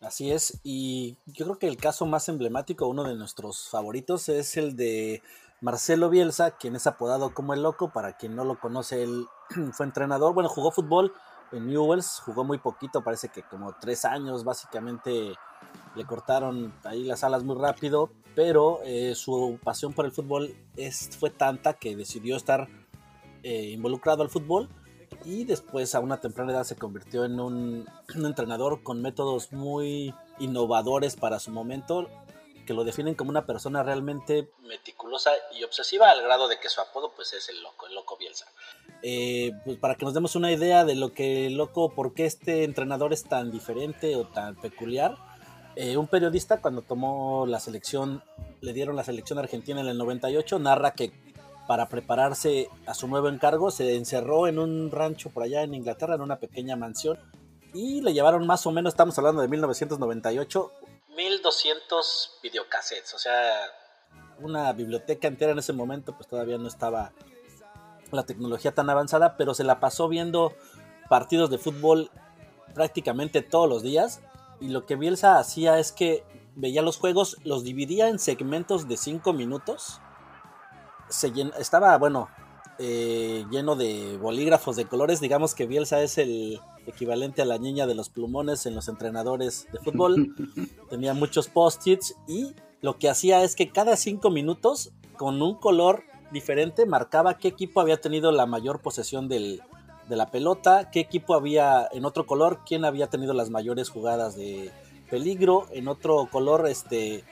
[0.00, 4.56] Así es, y yo creo que el caso más emblemático, uno de nuestros favoritos, es
[4.56, 5.22] el de
[5.60, 9.26] Marcelo Bielsa, quien es apodado como el loco, para quien no lo conoce, él
[9.74, 11.12] fue entrenador, bueno, jugó fútbol
[11.52, 15.34] en Newells, jugó muy poquito, parece que como tres años básicamente
[15.94, 21.18] le cortaron ahí las alas muy rápido, pero eh, su pasión por el fútbol es,
[21.18, 22.66] fue tanta que decidió estar
[23.42, 24.70] eh, involucrado al fútbol
[25.24, 31.16] y después a una temprana edad se convirtió en un, entrenador con métodos muy innovadores
[31.16, 32.08] para su momento
[32.66, 36.80] que lo definen como una persona realmente meticulosa y obsesiva al grado de que su
[36.80, 38.46] apodo pues es el loco, el loco Bielsa.
[39.02, 42.24] Eh, pues para que nos demos una idea de lo que el loco, por qué
[42.24, 45.18] este entrenador es tan diferente o tan peculiar,
[45.76, 48.22] eh, un periodista cuando tomó la selección,
[48.60, 51.12] le dieron la selección argentina en el 98, narra que
[51.66, 56.14] para prepararse a su nuevo encargo se encerró en un rancho por allá en Inglaterra,
[56.14, 57.18] en una pequeña mansión,
[57.72, 60.72] y le llevaron más o menos, estamos hablando de 1998,
[61.16, 63.52] 1200 videocassettes, o sea,
[64.40, 67.12] una biblioteca entera en ese momento, pues todavía no estaba
[68.10, 70.52] la tecnología tan avanzada, pero se la pasó viendo
[71.08, 72.10] partidos de fútbol
[72.74, 74.20] prácticamente todos los días.
[74.60, 76.24] Y lo que Bielsa hacía es que
[76.54, 80.00] veía los juegos, los dividía en segmentos de 5 minutos.
[81.14, 82.28] Se estaba, bueno,
[82.78, 85.20] eh, lleno de bolígrafos de colores.
[85.20, 89.68] Digamos que Bielsa es el equivalente a la niña de los plumones en los entrenadores
[89.72, 90.34] de fútbol.
[90.90, 96.02] Tenía muchos post-its y lo que hacía es que cada cinco minutos, con un color
[96.32, 99.60] diferente, marcaba qué equipo había tenido la mayor posesión de
[100.08, 104.70] la pelota, qué equipo había en otro color, quién había tenido las mayores jugadas de
[105.08, 107.24] peligro, en otro color, este,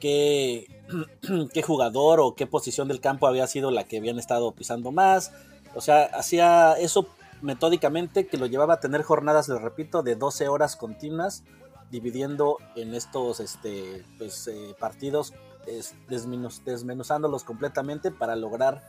[0.00, 0.68] qué,
[1.52, 5.32] qué jugador o qué posición del campo había sido la que habían estado pisando más.
[5.74, 7.08] O sea, hacía eso
[7.42, 11.42] metódicamente que lo llevaba a tener jornadas, les repito, de 12 horas continuas,
[11.90, 15.34] dividiendo en estos este, pues, eh, partidos,
[15.66, 18.82] es, desmenuzándolos completamente para lograr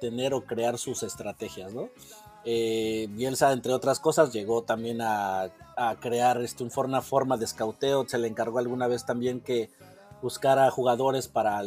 [0.00, 1.90] tener o crear sus estrategias, ¿no?
[2.44, 5.50] Eh, Bielsa, entre otras cosas, llegó también a,
[6.00, 8.06] crear este, una forma de escauteo.
[8.06, 9.70] Se le encargó alguna vez también que
[10.22, 11.62] buscara jugadores para,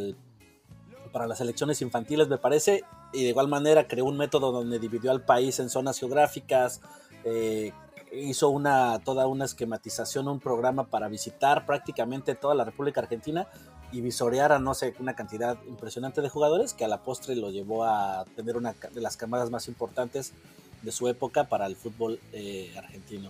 [1.11, 5.11] para las elecciones infantiles, me parece, y de igual manera creó un método donde dividió
[5.11, 6.81] al país en zonas geográficas,
[7.23, 7.71] eh,
[8.11, 13.47] hizo una, toda una esquematización, un programa para visitar prácticamente toda la República Argentina
[13.91, 17.51] y visorear a no sé una cantidad impresionante de jugadores que a la postre lo
[17.51, 20.33] llevó a tener una de las camadas más importantes
[20.81, 23.29] de su época para el fútbol eh, argentino.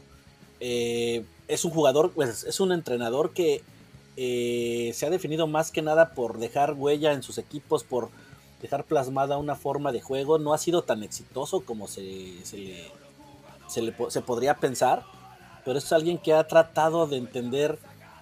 [0.59, 3.61] Eh, es un jugador, pues es un entrenador que
[4.15, 8.09] se ha definido más que nada por dejar huella en sus equipos, por
[8.63, 10.39] dejar plasmada una forma de juego.
[10.39, 12.57] No ha sido tan exitoso como se, se,
[13.81, 15.03] le, se, podría pensar,
[15.65, 17.77] pero es alguien que ha tratado de entender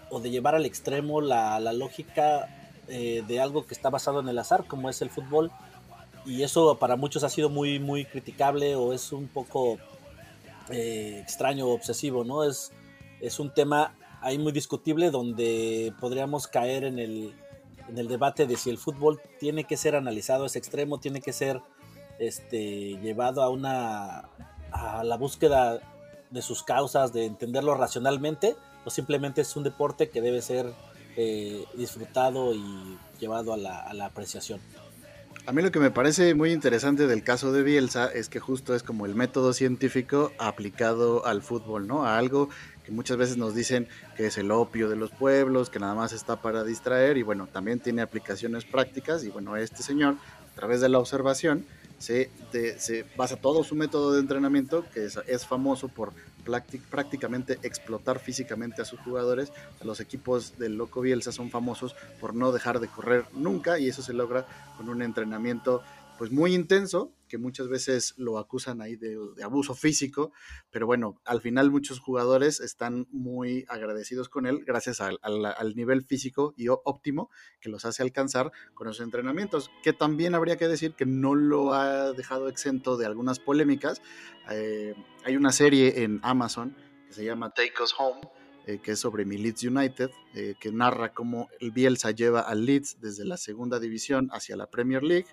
[0.09, 2.49] o de llevar al extremo la, lógica
[2.87, 5.51] eh, de algo que está basado en el azar, como es el fútbol.
[6.25, 9.77] Y eso para muchos ha sido muy, muy criticable o es un poco
[10.69, 12.43] eh, extraño o obsesivo, ¿no?
[12.43, 12.71] Es,
[13.21, 17.33] es un tema ahí muy discutible donde podríamos caer en el,
[17.89, 21.21] en el debate de si el fútbol tiene que ser analizado a ese extremo, tiene
[21.21, 21.61] que ser
[22.19, 24.29] este, llevado a una
[24.71, 25.81] a la búsqueda
[26.29, 28.55] de sus causas, de entenderlo racionalmente,
[28.85, 30.71] o simplemente es un deporte que debe ser
[31.17, 34.61] eh, disfrutado y llevado a la, a la apreciación.
[35.47, 38.75] A mí lo que me parece muy interesante del caso de Bielsa es que justo
[38.75, 42.05] es como el método científico aplicado al fútbol, ¿no?
[42.05, 42.49] A algo
[42.85, 46.13] que muchas veces nos dicen que es el opio de los pueblos, que nada más
[46.13, 50.15] está para distraer y bueno, también tiene aplicaciones prácticas y bueno, este señor,
[50.51, 51.65] a través de la observación,
[52.01, 52.29] se,
[52.77, 56.13] se basa todo su método de entrenamiento, que es, es famoso por
[56.89, 59.51] prácticamente explotar físicamente a sus jugadores.
[59.83, 64.01] Los equipos del Loco Bielsa son famosos por no dejar de correr nunca y eso
[64.01, 64.45] se logra
[64.77, 65.83] con un entrenamiento
[66.21, 70.31] pues muy intenso, que muchas veces lo acusan ahí de, abuso físico,
[70.69, 75.17] pero bueno, al final muchos jugadores están muy agradecidos con él gracias al,
[75.75, 80.67] nivel físico y óptimo que los hace alcanzar con los entrenamientos, que también habría que
[80.67, 84.03] decir que no lo ha dejado exento de algunas polémicas.
[84.51, 88.21] Eh, hay una serie en Amazon que se llama Take Us Home,
[88.67, 92.63] eh, que es sobre mi Leeds United, eh, que narra cómo el Bielsa lleva al
[92.67, 95.25] Leeds desde la segunda división hacia la Premier League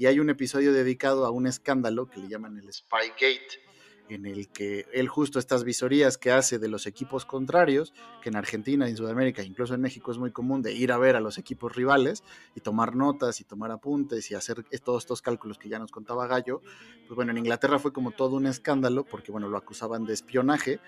[0.00, 3.60] y hay un episodio dedicado a un escándalo que le llaman el Spygate,
[4.08, 8.36] en el que él justo estas visorías que hace de los equipos contrarios, que en
[8.36, 11.36] Argentina, en Sudamérica, incluso en México es muy común de ir a ver a los
[11.36, 15.78] equipos rivales y tomar notas y tomar apuntes y hacer todos estos cálculos que ya
[15.78, 16.62] nos contaba Gallo,
[17.06, 20.80] pues bueno, en Inglaterra fue como todo un escándalo porque bueno, lo acusaban de espionaje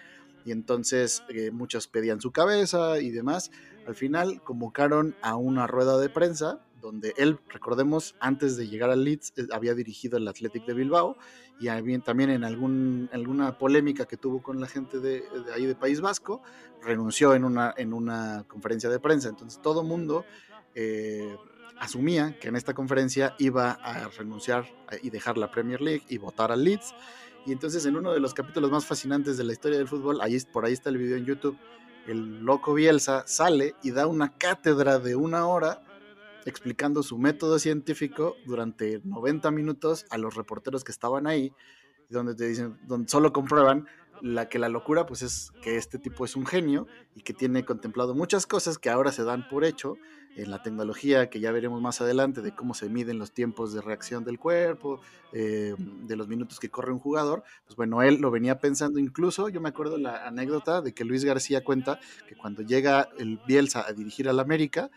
[0.47, 3.51] y entonces eh, muchos pedían su cabeza y demás.
[3.87, 9.05] Al final convocaron a una rueda de prensa donde él, recordemos, antes de llegar al
[9.05, 11.17] Leeds, eh, había dirigido el Athletic de Bilbao
[11.61, 11.69] y
[12.01, 15.23] también en alguna polémica que tuvo con la gente de,
[15.55, 16.43] ahí de País Vasco,
[16.83, 19.29] renunció en una, en una conferencia de prensa.
[19.29, 20.25] Entonces todo mundo
[20.75, 21.37] eh,
[21.79, 24.67] asumía que en esta conferencia iba a renunciar
[25.03, 26.95] y dejar la Premier League y votar al Leeds.
[27.47, 30.37] Y entonces en uno de los capítulos más fascinantes de la historia del fútbol, ahí,
[30.53, 31.57] por ahí está el video en YouTube,
[32.09, 35.81] el loco Bielsa sale y da una cátedra de una hora
[36.47, 41.53] explicando su método científico durante 90 minutos a los reporteros que estaban ahí,
[42.09, 43.87] donde te dicen, donde solo comprueban
[44.23, 47.65] la que la locura pues es que este tipo es un genio y que tiene
[47.65, 49.97] contemplado muchas cosas que ahora se dan por hecho
[50.37, 53.83] en la tecnología que ya veremos más adelante de cómo se miden los tiempos de
[53.83, 55.01] reacción del cuerpo,
[55.33, 58.99] eh, de los minutos que corre un jugador, pues bueno, él lo venía pensando.
[58.99, 63.41] Incluso, yo me acuerdo la anécdota de que Luis García cuenta que cuando llega el
[63.47, 64.91] Bielsa a dirigir al América,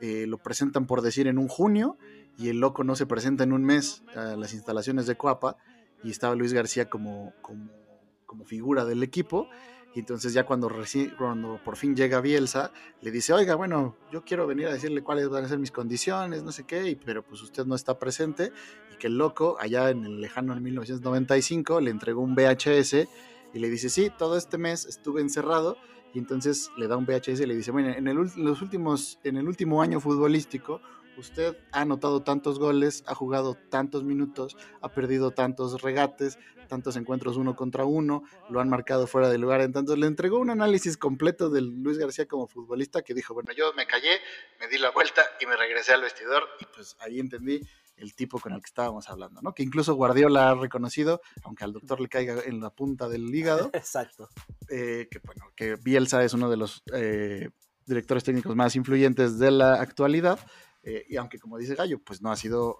[0.00, 1.98] eh, lo presentan por decir en un junio
[2.38, 5.56] y el loco no se presenta en un mes a las instalaciones de Coapa
[6.02, 9.48] y estaba Luis García como, como, figura del equipo.
[9.94, 10.70] Y entonces ya cuando,
[11.18, 15.28] cuando por fin llega Bielsa, le dice, oiga, bueno, yo quiero venir a decirle cuáles
[15.28, 18.52] van a ser mis condiciones, no sé qué, pero pues usted no está presente.
[18.94, 23.08] Y que el loco, allá en el lejano en 1995, le entregó un VHS
[23.52, 25.76] y le dice, sí, todo este mes estuve encerrado
[26.12, 29.36] y entonces le da un VHS y le dice, bueno, en el, los últimos, en
[29.36, 30.80] el último año futbolístico,
[31.16, 37.36] usted ha anotado tantos goles, ha jugado tantos minutos, ha perdido tantos regates, tantos encuentros
[37.36, 39.60] uno contra uno, lo han marcado fuera de lugar.
[39.60, 43.72] Entonces le entregó un análisis completo de Luis García como futbolista que dijo, bueno, yo
[43.74, 44.20] me callé,
[44.60, 47.60] me di la vuelta y me regresé al vestidor y pues ahí entendí
[48.00, 49.52] el tipo con el que estábamos hablando, ¿no?
[49.52, 53.70] Que incluso Guardiola ha reconocido, aunque al doctor le caiga en la punta del hígado.
[53.74, 54.28] Exacto.
[54.68, 57.50] Eh, que bueno, que Bielsa es uno de los eh,
[57.86, 60.38] directores técnicos más influyentes de la actualidad.
[60.82, 62.78] Eh, y aunque como dice Gallo, pues no ha sido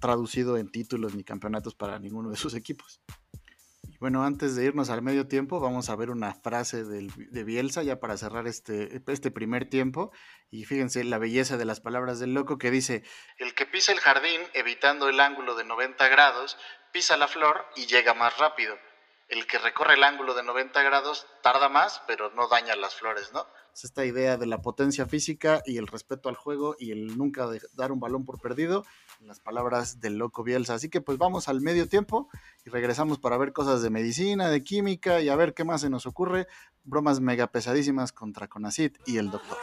[0.00, 3.02] traducido en títulos ni campeonatos para ninguno de sus equipos.
[4.02, 8.00] Bueno, antes de irnos al medio tiempo, vamos a ver una frase de Bielsa ya
[8.00, 10.10] para cerrar este, este primer tiempo.
[10.50, 13.04] Y fíjense la belleza de las palabras del loco que dice,
[13.38, 16.58] el que pisa el jardín evitando el ángulo de 90 grados,
[16.92, 18.76] pisa la flor y llega más rápido.
[19.28, 23.32] El que recorre el ángulo de 90 grados tarda más, pero no daña las flores,
[23.32, 23.46] ¿no?
[23.72, 27.48] Es esta idea de la potencia física y el respeto al juego y el nunca
[27.74, 28.84] dar un balón por perdido,
[29.26, 30.74] las palabras del loco Bielsa.
[30.74, 32.28] Así que pues vamos al medio tiempo
[32.64, 35.90] y regresamos para ver cosas de medicina, de química y a ver qué más se
[35.90, 36.46] nos ocurre.
[36.84, 39.56] Bromas mega pesadísimas contra Conacit y el doctor.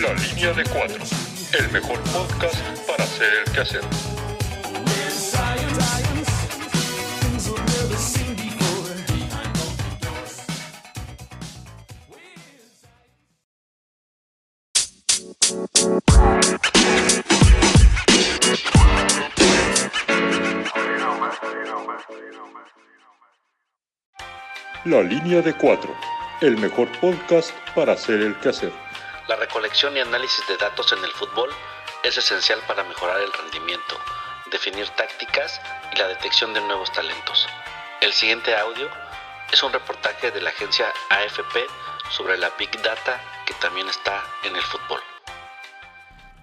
[0.00, 1.04] La línea de cuatro,
[1.58, 4.17] el mejor podcast para hacer el quehacer.
[24.88, 25.94] La línea de cuatro,
[26.40, 28.72] el mejor podcast para hacer el quehacer.
[29.26, 31.50] La recolección y análisis de datos en el fútbol
[32.04, 34.00] es esencial para mejorar el rendimiento,
[34.50, 35.60] definir tácticas
[35.92, 37.46] y la detección de nuevos talentos.
[38.00, 38.88] El siguiente audio
[39.52, 41.66] es un reportaje de la agencia AFP
[42.08, 45.02] sobre la Big Data que también está en el fútbol.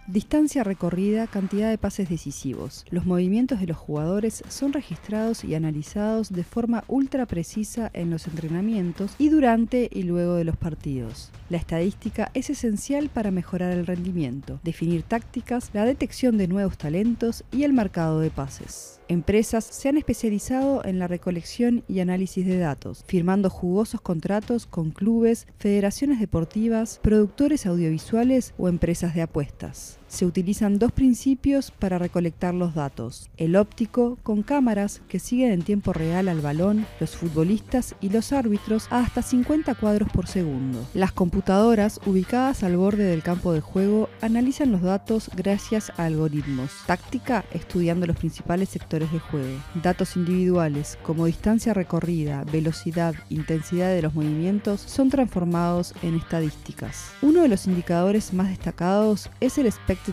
[0.07, 2.85] Distancia recorrida, cantidad de pases decisivos.
[2.91, 8.27] Los movimientos de los jugadores son registrados y analizados de forma ultra precisa en los
[8.27, 11.31] entrenamientos y durante y luego de los partidos.
[11.49, 17.43] La estadística es esencial para mejorar el rendimiento, definir tácticas, la detección de nuevos talentos
[17.51, 18.99] y el marcado de pases.
[19.07, 24.89] Empresas se han especializado en la recolección y análisis de datos, firmando jugosos contratos con
[24.89, 32.53] clubes, federaciones deportivas, productores audiovisuales o empresas de apuestas se utilizan dos principios para recolectar
[32.53, 33.29] los datos.
[33.35, 38.31] El óptico, con cámaras que siguen en tiempo real al balón, los futbolistas y los
[38.31, 40.85] árbitros a hasta 50 cuadros por segundo.
[40.93, 46.71] Las computadoras, ubicadas al borde del campo de juego, analizan los datos gracias a algoritmos.
[46.87, 49.59] Táctica, estudiando los principales sectores de juego.
[49.83, 57.11] Datos individuales, como distancia recorrida, velocidad, intensidad de los movimientos, son transformados en estadísticas.
[57.21, 60.04] Uno de los indicadores más destacados es el espectro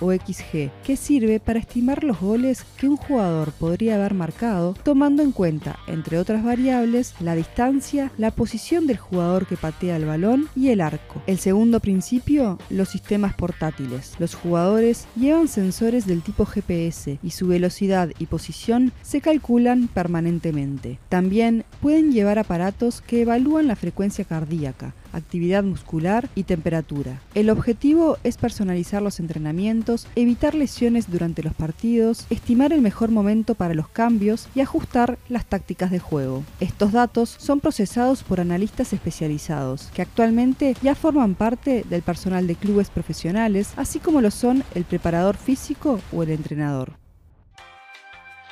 [0.00, 5.22] O XG, que sirve para estimar los goles que un jugador podría haber marcado, tomando
[5.22, 10.48] en cuenta, entre otras variables, la distancia, la posición del jugador que patea el balón
[10.54, 11.22] y el arco.
[11.26, 14.14] El segundo principio, los sistemas portátiles.
[14.18, 20.98] Los jugadores llevan sensores del tipo GPS y su velocidad y posición se calculan permanentemente.
[21.08, 27.20] También pueden llevar aparatos que evalúan la frecuencia cardíaca, actividad muscular y temperatura.
[27.34, 33.54] El objetivo es personalizar los entrenamientos, evitar lesiones durante los partidos, estimar el mejor momento
[33.54, 36.44] para los cambios y ajustar las tácticas de juego.
[36.60, 42.56] Estos datos son procesados por analistas especializados, que actualmente ya forman parte del personal de
[42.56, 46.92] clubes profesionales, así como lo son el preparador físico o el entrenador.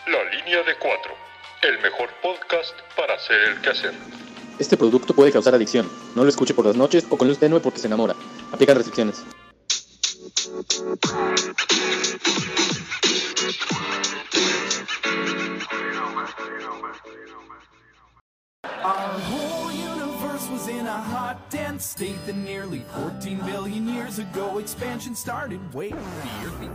[0.06, 1.14] La línea de cuatro,
[1.62, 3.94] el mejor podcast para hacer el quehacer.
[4.58, 5.88] Este producto puede causar adicción.
[6.14, 8.14] No lo escuche por las noches o con luz tenue porque se enamora.
[8.52, 9.24] Aplican restricciones.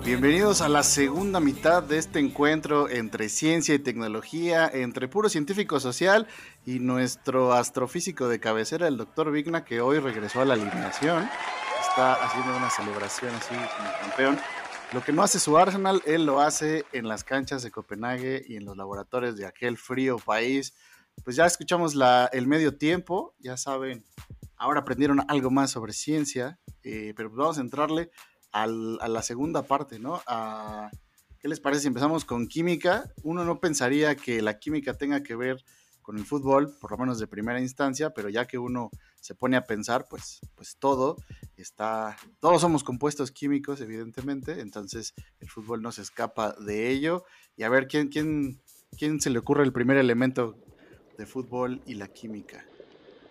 [0.03, 5.79] Bienvenidos a la segunda mitad de este encuentro entre ciencia y tecnología, entre puro científico
[5.79, 6.27] social
[6.65, 11.29] y nuestro astrofísico de cabecera, el doctor Vigna, que hoy regresó a la alineación.
[11.81, 14.39] Está haciendo una celebración así como campeón.
[14.93, 18.55] Lo que no hace su Arsenal, él lo hace en las canchas de Copenhague y
[18.55, 20.73] en los laboratorios de aquel frío país.
[21.23, 21.95] Pues ya escuchamos
[22.31, 24.03] el medio tiempo, ya saben,
[24.55, 28.11] ahora aprendieron algo más sobre ciencia, eh, pero vamos a entrarle
[28.51, 30.21] a la segunda parte, ¿no?
[31.39, 33.13] ¿Qué les parece si empezamos con química?
[33.23, 35.63] Uno no pensaría que la química tenga que ver
[36.01, 38.89] con el fútbol, por lo menos de primera instancia, pero ya que uno
[39.21, 41.17] se pone a pensar, pues, pues todo
[41.55, 47.23] está, todos somos compuestos químicos, evidentemente, entonces el fútbol no se escapa de ello.
[47.55, 48.59] Y a ver, ¿quién, quién,
[48.97, 50.57] quién se le ocurre el primer elemento
[51.19, 52.65] de fútbol y la química?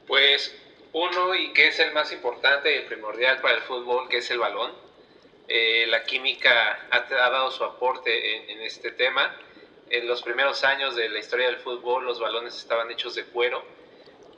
[0.07, 0.55] Pues
[0.93, 4.30] uno, y que es el más importante y el primordial para el fútbol, que es
[4.30, 4.72] el balón.
[5.49, 9.34] Eh, la química ha, dado su aporte en, este tema.
[9.89, 13.64] En los primeros años de la historia del fútbol, los balones estaban hechos de cuero,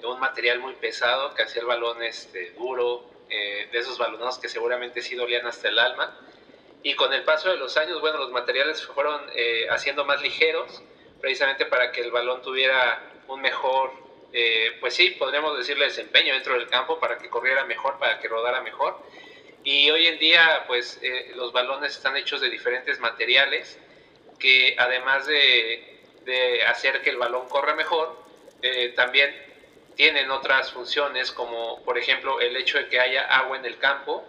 [0.05, 4.49] un material muy pesado que hacía el balón este, duro, eh, de esos balonados que
[4.49, 6.17] seguramente sí dolían hasta el alma.
[6.85, 10.83] Y con el paso de los años, bueno, los materiales fueron eh, haciendo más ligeros,
[11.21, 13.93] precisamente para que el balón tuviera un mejor
[14.33, 18.29] eh, pues sí, podríamos decirle desempeño dentro del campo para que corriera mejor, para que
[18.29, 18.99] rodara mejor.
[19.65, 23.79] Y hoy en día, pues eh, los balones están hechos de diferentes materiales
[24.39, 25.87] que además de,
[26.69, 28.17] hacer que el balón corra mejor,
[28.63, 29.35] eh, también
[29.97, 34.25] tienen otras funciones como por ejemplo el hecho de que haya agua en el campo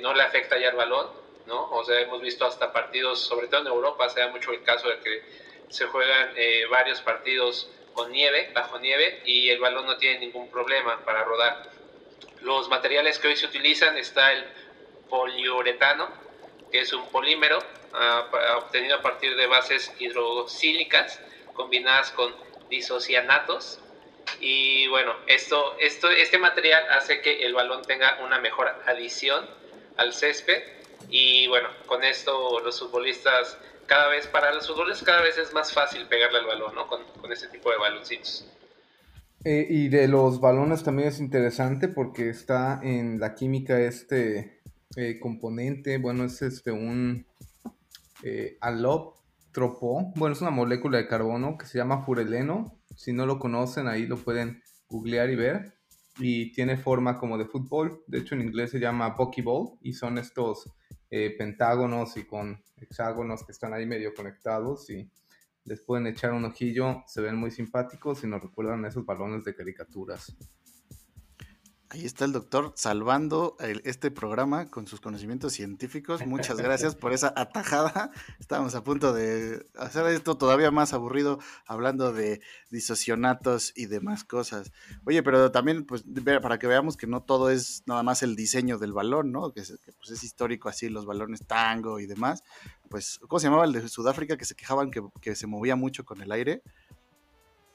[0.00, 1.08] no le afecta ya al balón,
[1.46, 1.70] ¿no?
[1.70, 4.88] O sea, hemos visto hasta partidos, sobre todo en Europa, se da mucho el caso
[4.88, 5.22] de que
[5.68, 6.34] se juegan
[6.68, 11.70] varios partidos con nieve, bajo nieve, y el balón no tiene ningún problema para rodar.
[12.40, 14.44] Los materiales que hoy se utilizan está el
[15.08, 16.08] poliuretano,
[16.70, 17.58] que es un polímero
[17.92, 21.20] ah, obtenido a partir de bases hidroxílicas
[21.52, 22.34] combinadas con
[22.70, 23.78] disocianatos.
[24.40, 29.48] Y bueno, esto, esto, este material hace que el balón tenga una mejor adición
[29.96, 30.62] al césped.
[31.10, 33.58] Y bueno, con esto los futbolistas
[33.92, 36.86] cada vez, para los futbolistas cada vez es más fácil pegarle al balón, ¿no?
[36.86, 38.50] Con, con ese tipo de baloncitos.
[39.44, 44.62] Eh, y de los balones también es interesante porque está en la química este
[44.96, 47.26] eh, componente, bueno, es este un
[48.22, 48.56] eh,
[50.16, 52.80] bueno, es una molécula de carbono que se llama fureleno.
[52.96, 55.74] Si no lo conocen, ahí lo pueden googlear y ver.
[56.18, 58.02] Y tiene forma como de fútbol.
[58.06, 60.72] De hecho, en inglés se llama Pokeball y son estos
[61.14, 65.10] eh, pentágonos y con hexágonos que están ahí medio conectados y
[65.64, 67.04] les pueden echar un ojillo.
[67.06, 70.34] Se ven muy simpáticos y nos recuerdan esos balones de caricaturas.
[71.92, 76.26] Ahí está el doctor salvando este programa con sus conocimientos científicos.
[76.26, 78.10] Muchas gracias por esa atajada.
[78.40, 82.40] Estábamos a punto de hacer esto todavía más aburrido hablando de
[82.70, 84.72] disocionatos y demás cosas.
[85.04, 86.02] Oye, pero también pues
[86.40, 89.52] para que veamos que no todo es nada más el diseño del balón, ¿no?
[89.52, 92.42] Que, es, pues, es histórico así, los balones tango y demás.
[92.88, 96.06] Pues, ¿cómo se llamaba el de Sudáfrica que se quejaban que, que se movía mucho
[96.06, 96.62] con el aire?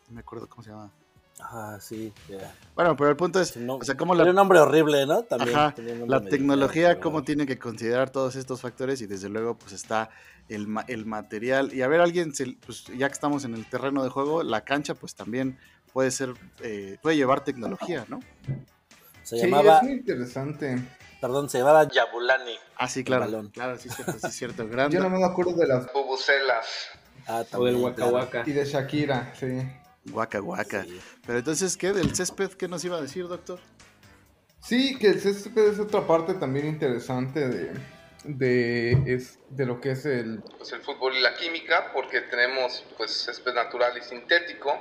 [0.08, 0.92] No me acuerdo cómo se llama.
[1.40, 2.54] Ah, sí, ya.
[2.76, 4.20] Bueno, pero el punto es, o sea, cómo la...
[4.24, 5.24] Tiene un nombre horrible, ¿no?
[5.24, 5.56] También.
[5.56, 5.76] Ajá,
[6.08, 10.10] la tecnología, cómo tiene que considerar todos estos factores y desde luego pues está
[10.50, 11.74] el, ma- el material.
[11.74, 14.62] Y a ver, alguien, se- pues ya que estamos en el terreno de juego, la
[14.62, 15.58] cancha pues también
[15.94, 18.20] puede ser, eh, puede llevar tecnología, ¿no?
[19.24, 20.88] Se Sí, llamaba, es muy interesante.
[21.20, 22.56] perdón, se llamaba Yabulani.
[22.78, 23.26] Ah, sí, claro.
[23.26, 23.50] balón.
[23.50, 24.68] Claro, sí, cierto, sí, cierto.
[24.68, 24.98] Grande.
[24.98, 26.66] Yo no me acuerdo de las Bubucelas.
[27.28, 28.14] Ah, O del también, Waka claro.
[28.14, 28.44] Waka.
[28.46, 29.48] y de Shakira, sí.
[30.12, 30.86] Guaca, guaca.
[31.26, 31.94] Pero entonces, ¿qué?
[31.94, 32.52] ¿Del césped?
[32.52, 33.60] ¿Qué nos iba a decir, doctor?
[34.62, 37.74] Sí, que el césped es otra parte también interesante de,
[38.24, 40.42] de, es, de lo que es el...
[40.58, 44.74] Pues el fútbol y la química, porque tenemos pues césped natural y sintético.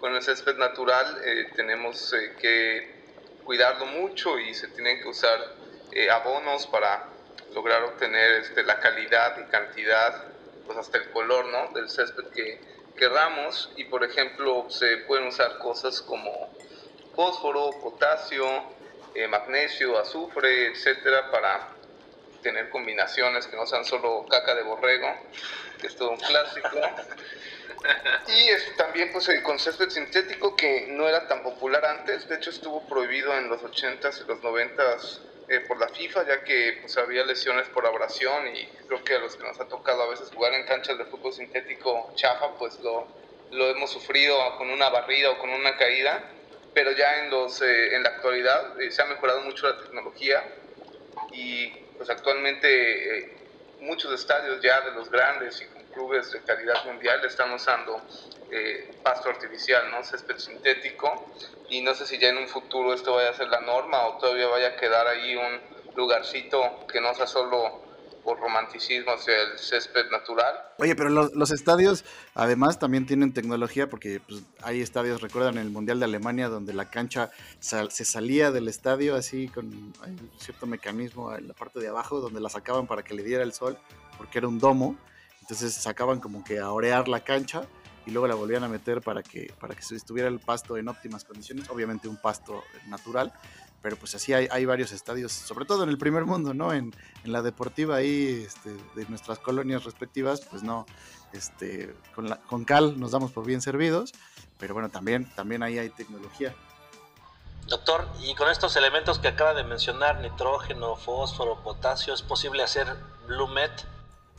[0.00, 3.02] Con el césped natural eh, tenemos eh, que
[3.44, 5.38] cuidarlo mucho y se tienen que usar
[5.92, 7.08] eh, abonos para
[7.54, 10.24] lograr obtener este, la calidad y cantidad,
[10.66, 11.72] pues hasta el color, ¿no?
[11.72, 13.70] Del césped que querramos.
[13.76, 16.50] Y por ejemplo, se pueden usar cosas como
[17.14, 18.46] fósforo, potasio,
[19.14, 21.68] eh, magnesio, azufre, etcétera, para
[22.42, 25.08] tener combinaciones que no sean solo caca de borrego,
[25.80, 26.68] que es todo un clásico.
[28.28, 32.50] Y es también pues el concepto sintético que no era tan popular antes, de hecho
[32.50, 35.20] estuvo prohibido en los 80s y los 90s
[35.52, 39.18] eh, por la FIFA, ya que pues había lesiones por abrasión y creo que a
[39.18, 42.80] los que nos ha tocado a veces jugar en canchas de fútbol sintético chafa, pues
[42.80, 43.06] lo,
[43.52, 46.24] lo hemos sufrido con una barrida o con una caída,
[46.74, 50.42] pero ya en, los, eh, en la actualidad eh, se ha mejorado mucho la tecnología
[51.32, 53.32] y pues actualmente eh,
[53.80, 58.00] muchos estadios ya de los grandes y clubes de calidad mundial están usando
[58.50, 60.02] eh, pasto artificial, ¿no?
[60.02, 61.32] césped sintético
[61.68, 64.18] y no sé si ya en un futuro esto vaya a ser la norma o
[64.18, 65.60] todavía vaya a quedar ahí un
[65.96, 67.82] lugarcito que no sea solo
[68.24, 70.54] por romanticismo hacia el césped natural.
[70.78, 75.70] Oye, pero los, los estadios además también tienen tecnología porque pues, hay estadios, recuerdan el
[75.70, 79.92] Mundial de Alemania, donde la cancha sal- se salía del estadio así con
[80.38, 83.52] cierto mecanismo en la parte de abajo donde la sacaban para que le diera el
[83.52, 83.76] sol,
[84.16, 84.96] porque era un domo,
[85.42, 87.66] entonces sacaban como que a orear la cancha
[88.06, 91.24] y luego la volvían a meter para que, para que estuviera el pasto en óptimas
[91.24, 93.32] condiciones, obviamente un pasto natural,
[93.80, 96.72] pero pues así hay, hay varios estadios, sobre todo en el primer mundo, ¿no?
[96.72, 100.86] En, en la deportiva ahí este, de nuestras colonias respectivas, pues no,
[101.32, 104.12] este, con, la, con cal nos damos por bien servidos,
[104.58, 106.54] pero bueno, también, también ahí hay tecnología.
[107.66, 112.86] Doctor, y con estos elementos que acaba de mencionar, nitrógeno, fósforo, potasio, ¿es posible hacer
[113.26, 113.72] Blue Met?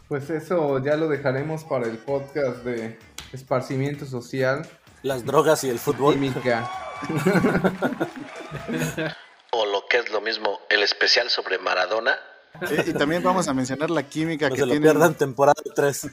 [0.07, 2.99] Pues eso ya lo dejaremos para el podcast de
[3.31, 4.67] esparcimiento social.
[5.01, 6.13] Las drogas y el fútbol.
[6.15, 6.69] Química.
[9.55, 12.15] O lo que es lo mismo, el especial sobre Maradona.
[12.71, 14.91] Eh, y también vamos a mencionar la química No que se lo tienen.
[14.91, 16.01] pierdan temporada 3.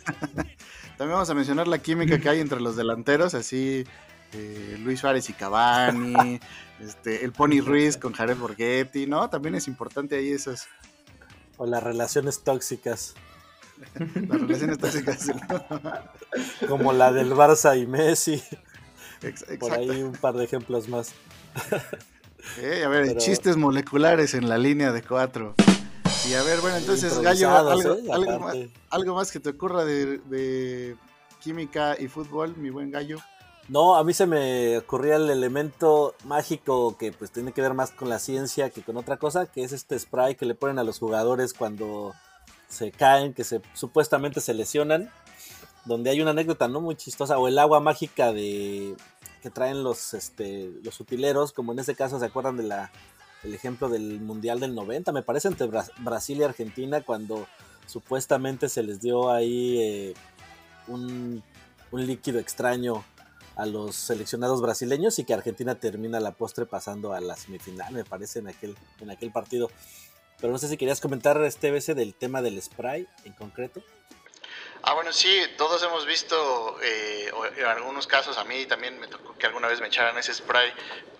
[0.98, 3.86] También vamos a mencionar la química que hay entre los delanteros, así
[4.34, 6.38] eh, Luis Suárez y Cavani,
[6.80, 9.30] este, el Pony Ruiz con Jared Borghetti, ¿no?
[9.30, 10.68] También es importante ahí esas
[11.56, 13.14] O las relaciones tóxicas,
[14.28, 15.30] las relaciones tóxicas.
[16.68, 18.42] como la del Barça y Messi.
[19.22, 19.74] Ex- Por Exacto.
[19.92, 21.12] ahí un par de ejemplos más.
[22.58, 25.54] Eh, a ver, Pero- chistes moleculares en la línea de cuatro.
[26.28, 28.02] Y a ver, bueno, entonces, Gallo, algo, ¿eh?
[28.10, 28.56] algo, más,
[28.88, 30.96] algo más que te ocurra de, de
[31.40, 33.18] química y fútbol, mi buen Gallo.
[33.68, 37.90] No, a mí se me ocurría el elemento mágico que pues tiene que ver más
[37.90, 40.82] con la ciencia que con otra cosa, que es este spray que le ponen a
[40.84, 42.14] los jugadores cuando
[42.70, 45.10] se caen, que se supuestamente se lesionan,
[45.84, 48.96] donde hay una anécdota no muy chistosa, o el agua mágica de
[49.42, 52.90] que traen los este los utileros, como en ese caso se acuerdan de la
[53.42, 57.46] el ejemplo del Mundial del 90, me parece entre Bra- Brasil y Argentina cuando
[57.86, 60.14] supuestamente se les dio ahí eh,
[60.88, 61.42] un,
[61.90, 63.02] un líquido extraño
[63.56, 68.04] a los seleccionados brasileños y que Argentina termina la postre pasando a la semifinal, me
[68.04, 69.70] parece, en aquel, en aquel partido.
[70.40, 73.82] Pero no sé si querías comentar, este BC, del tema del spray en concreto.
[74.82, 79.36] Ah, bueno, sí, todos hemos visto, eh, en algunos casos a mí también me tocó
[79.36, 80.72] que alguna vez me echaran ese spray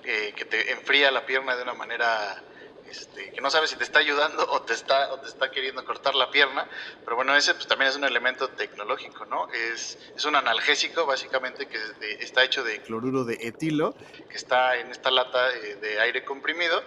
[0.05, 2.43] eh, que te enfría la pierna de una manera
[2.91, 5.85] este, que no sabes si te está ayudando o te está, o te está queriendo
[5.85, 6.66] cortar la pierna,
[7.05, 9.49] pero bueno, ese pues, también es un elemento tecnológico, ¿no?
[9.53, 11.79] Es, es un analgésico básicamente que
[12.18, 13.95] está hecho de cloruro de etilo,
[14.29, 16.83] que está en esta lata eh, de aire comprimido,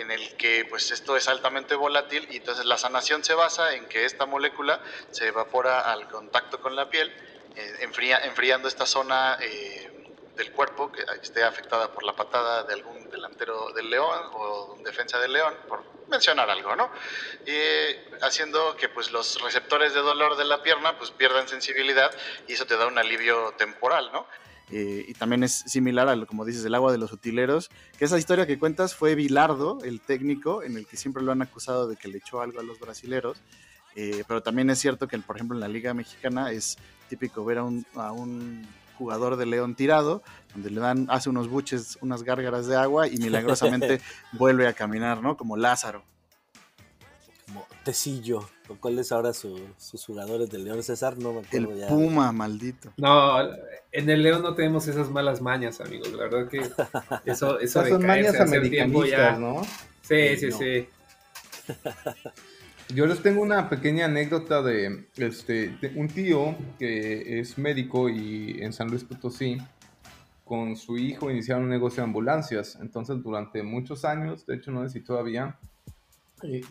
[0.00, 3.86] en el que pues esto es altamente volátil y entonces la sanación se basa en
[3.86, 4.80] que esta molécula
[5.10, 7.12] se evapora al contacto con la piel,
[7.56, 9.38] eh, enfría, enfriando esta zona...
[9.40, 9.94] Eh,
[10.38, 15.18] del cuerpo que esté afectada por la patada de algún delantero del León o defensa
[15.18, 16.90] del León, por mencionar algo, ¿no?
[17.44, 22.10] Y haciendo que pues los receptores de dolor de la pierna pues pierdan sensibilidad
[22.46, 24.26] y eso te da un alivio temporal, ¿no?
[24.70, 28.04] Eh, y también es similar a lo, como dices, el agua de los utileros, que
[28.04, 31.88] esa historia que cuentas fue Bilardo, el técnico, en el que siempre lo han acusado
[31.88, 33.38] de que le echó algo a los brasileros,
[33.96, 36.76] eh, pero también es cierto que, por ejemplo, en la Liga Mexicana es
[37.08, 38.66] típico ver a un, a un
[38.98, 43.16] jugador de León tirado, donde le dan, hace unos buches, unas gárgaras de agua y
[43.16, 44.00] milagrosamente
[44.32, 45.36] vuelve a caminar, ¿no?
[45.36, 46.04] Como Lázaro.
[47.46, 48.48] Como Tecillo.
[48.76, 51.18] ¿Cuáles ahora sus jugadores del León César?
[51.18, 52.92] No me acuerdo El Puma, maldito.
[52.96, 53.40] No,
[53.92, 56.12] en el León no tenemos esas malas mañas, amigos.
[56.12, 56.60] La verdad que
[57.30, 59.62] eso, eso son mañas americanistas, ¿no?
[60.02, 60.88] Sí, sí, sí.
[62.94, 68.72] Yo les tengo una pequeña anécdota de, este, un tío que es médico y en
[68.72, 69.58] San Luis Potosí,
[70.42, 72.78] con su hijo iniciaron un negocio de ambulancias.
[72.80, 75.67] Entonces, durante muchos años, de hecho, no sé si todavía, eh,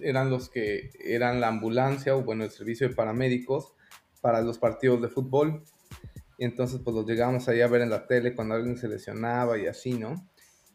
[0.02, 3.74] eran los que eran la ambulancia o, bueno, el servicio de paramédicos
[4.22, 5.64] para los partidos de fútbol.
[6.38, 9.58] Y entonces, pues los llegábamos ahí a ver en la tele cuando alguien se lesionaba
[9.58, 10.28] y así, ¿no?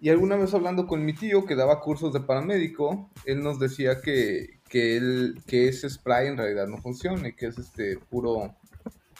[0.02, 4.00] Y alguna vez hablando con mi tío que daba cursos de paramédico, él nos decía
[4.00, 8.56] que, que, ese spray en realidad no funcione, que es este puro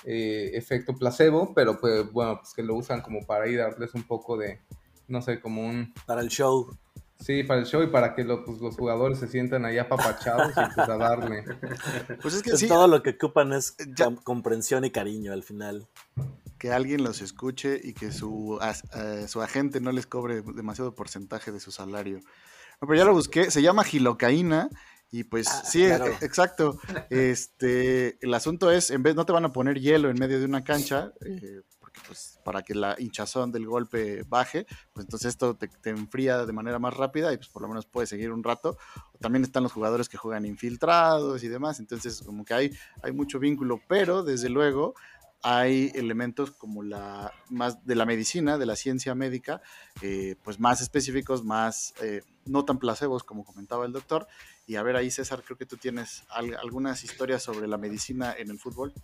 [0.04, 4.02] eh, efecto placebo, pero pues bueno, pues que lo usan como para ir darles un
[4.02, 4.58] poco de,
[5.06, 5.94] no sé, como un...
[6.04, 6.76] Para el show.
[7.22, 10.74] Sí, para el show y para que pues, los jugadores se sientan ahí apapachados y
[10.74, 11.44] pues a darle.
[12.22, 12.68] Pues es que sí.
[12.68, 13.76] Todo lo que ocupan es
[14.24, 15.88] comprensión y cariño al final
[16.62, 18.60] que alguien los escuche y que su,
[18.94, 22.20] eh, su agente no les cobre demasiado porcentaje de su salario.
[22.78, 24.68] pero ya lo busqué, se llama gilocaína
[25.10, 26.78] y pues ah, sí, e, exacto.
[27.10, 30.44] Este, el asunto es, en vez no te van a poner hielo en medio de
[30.44, 31.62] una cancha, eh,
[32.06, 36.52] pues para que la hinchazón del golpe baje, pues entonces esto te, te, enfría de
[36.52, 38.76] manera más rápida y pues por lo menos puedes seguir un rato.
[39.20, 42.70] También están los jugadores que juegan infiltrados y demás, entonces como que hay,
[43.02, 44.94] hay mucho vínculo, pero desde luego
[45.42, 49.60] hay elementos como la más de la medicina, de la ciencia médica,
[50.00, 54.28] eh, pues más específicos, más eh, no tan placebos como comentaba el doctor.
[54.66, 58.50] Y a ver ahí César, creo que tú tienes algunas historias sobre la medicina en
[58.50, 58.94] el fútbol.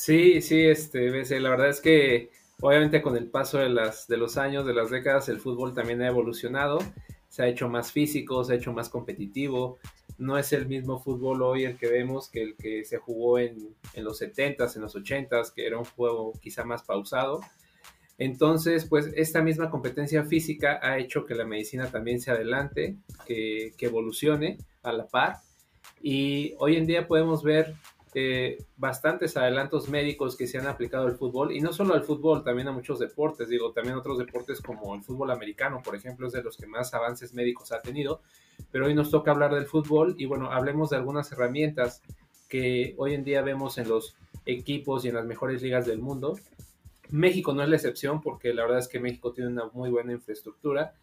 [0.00, 2.30] Sí, sí, este, la verdad es que
[2.62, 6.00] obviamente con el paso de, las, de los años, de las décadas, el fútbol también
[6.00, 6.78] ha evolucionado,
[7.28, 9.76] se ha hecho más físico, se ha hecho más competitivo,
[10.16, 13.76] no es el mismo fútbol hoy el que vemos que el que se jugó en,
[13.94, 17.42] los 70s, en los 80s, que era un juego quizá más pausado.
[18.16, 22.96] Entonces, pues esta misma competencia física ha hecho que la medicina también se adelante,
[23.26, 25.42] que evolucione a la par.
[26.00, 27.74] Y hoy en día podemos ver
[28.12, 32.42] eh, bastantes adelantos médicos que se han aplicado al fútbol y no solo al fútbol,
[32.42, 36.32] también a muchos deportes, digo, también otros deportes como el fútbol americano, por ejemplo, es
[36.32, 38.20] de los que más avances médicos ha tenido,
[38.72, 42.02] pero hoy nos toca hablar del fútbol y bueno, hablemos de algunas herramientas
[42.48, 46.36] que hoy en día vemos en los equipos y en las mejores ligas del mundo.
[47.10, 50.12] México no es la excepción porque la verdad es que México tiene una muy buena
[50.12, 50.94] infraestructura,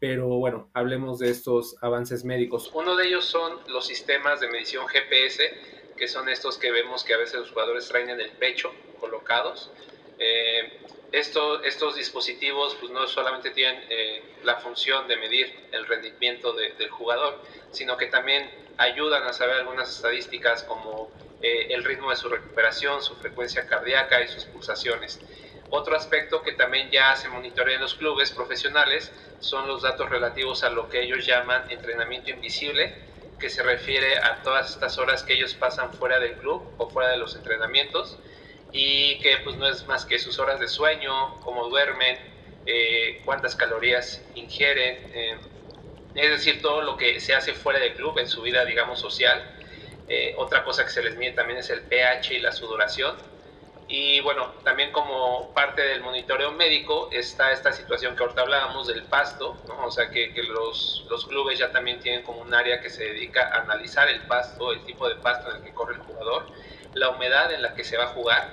[0.00, 2.70] pero bueno, hablemos de estos avances médicos.
[2.74, 7.14] Uno de ellos son los sistemas de medición GPS que son estos que vemos que
[7.14, 9.70] a veces los jugadores traen en el pecho colocados.
[10.18, 10.80] Eh,
[11.12, 17.42] estos dispositivos pues, no solamente tienen eh, la función de medir el rendimiento del jugador,
[17.70, 23.02] sino que también ayudan a saber algunas estadísticas como eh, el ritmo de su recuperación,
[23.02, 25.18] su frecuencia cardíaca y sus pulsaciones.
[25.70, 30.64] Otro aspecto que también ya se monitorea en los clubes profesionales son los datos relativos
[30.64, 33.07] a lo que ellos llaman entrenamiento invisible,
[33.38, 37.10] que se refiere a todas estas horas que ellos pasan fuera del club o fuera
[37.10, 38.18] de los entrenamientos
[38.72, 42.18] y que pues no es más que sus horas de sueño, cómo duermen,
[42.66, 45.38] eh, cuántas calorías ingieren, eh,
[46.14, 49.42] es decir, todo lo que se hace fuera del club en su vida, digamos, social.
[50.08, 53.16] Eh, otra cosa que se les mide también es el pH y la sudoración.
[53.90, 59.02] Y bueno, también como parte del monitoreo médico está esta situación que ahorita hablábamos del
[59.04, 59.86] pasto, ¿no?
[59.86, 63.04] o sea que, que los, los, clubes ya también tienen como un área que se
[63.04, 66.48] dedica a analizar el pasto, el tipo de pasto en el que corre el jugador,
[66.92, 68.50] la humedad en la que se va a jugar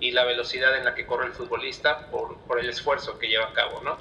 [0.00, 3.48] y la velocidad en la que corre el futbolista por, por el esfuerzo que lleva
[3.48, 3.82] a cabo.
[3.82, 3.98] ¿no?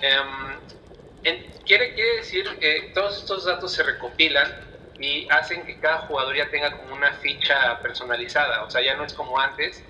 [0.00, 4.50] Eh, quiere, quiere decir que todos estos datos se recopilan
[4.98, 9.04] y hacen que cada jugador ya tenga como una ficha personalizada, o sea, ya no
[9.04, 9.82] es como antes,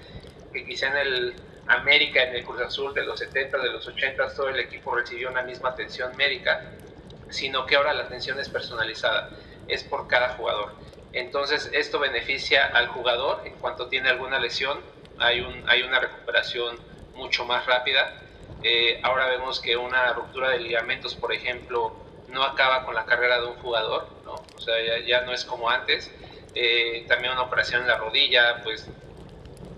[0.54, 1.34] que quizá en el
[1.66, 5.30] América, en el Cruz Azul de los 70, de los 80, todo el equipo recibió
[5.30, 6.62] una misma atención médica,
[7.28, 9.30] sino que ahora la atención es personalizada,
[9.66, 10.72] es por cada jugador.
[11.12, 14.80] Entonces esto beneficia al jugador en cuanto tiene alguna lesión,
[15.18, 16.78] hay, un, hay una recuperación
[17.14, 18.20] mucho más rápida.
[18.62, 21.94] Eh, ahora vemos que una ruptura de ligamentos, por ejemplo,
[22.28, 24.34] no acaba con la carrera de un jugador, ¿no?
[24.56, 26.10] o sea, ya, ya no es como antes.
[26.54, 28.88] Eh, también una operación en la rodilla, pues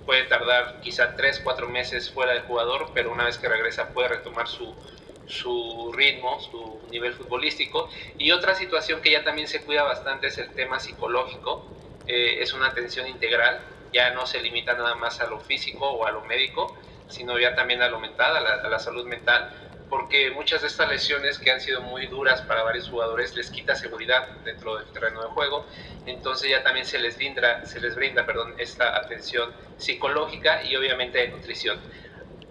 [0.07, 4.09] puede tardar quizá 3, 4 meses fuera del jugador, pero una vez que regresa puede
[4.09, 4.74] retomar su,
[5.26, 7.88] su ritmo, su nivel futbolístico.
[8.16, 11.66] Y otra situación que ya también se cuida bastante es el tema psicológico.
[12.07, 13.61] Eh, es una atención integral,
[13.92, 16.76] ya no se limita nada más a lo físico o a lo médico,
[17.09, 19.50] sino ya también a lo mental, a la, a la salud mental,
[19.89, 23.74] porque muchas de estas lesiones que han sido muy duras para varios jugadores les quita
[23.74, 25.66] seguridad dentro del terreno de juego,
[26.07, 31.18] entonces ya también se les brinda, se les brinda perdón, esta atención psicológica y obviamente
[31.18, 31.78] de nutrición.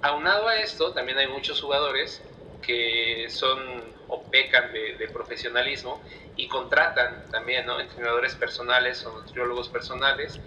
[0.01, 2.21] Aunado a esto, también hay muchos jugadores
[2.61, 3.59] que son
[4.07, 6.01] o pecan de, profesionalismo
[6.36, 7.79] y contratan también ¿no?
[7.79, 10.39] entrenadores personales o nutriólogos personales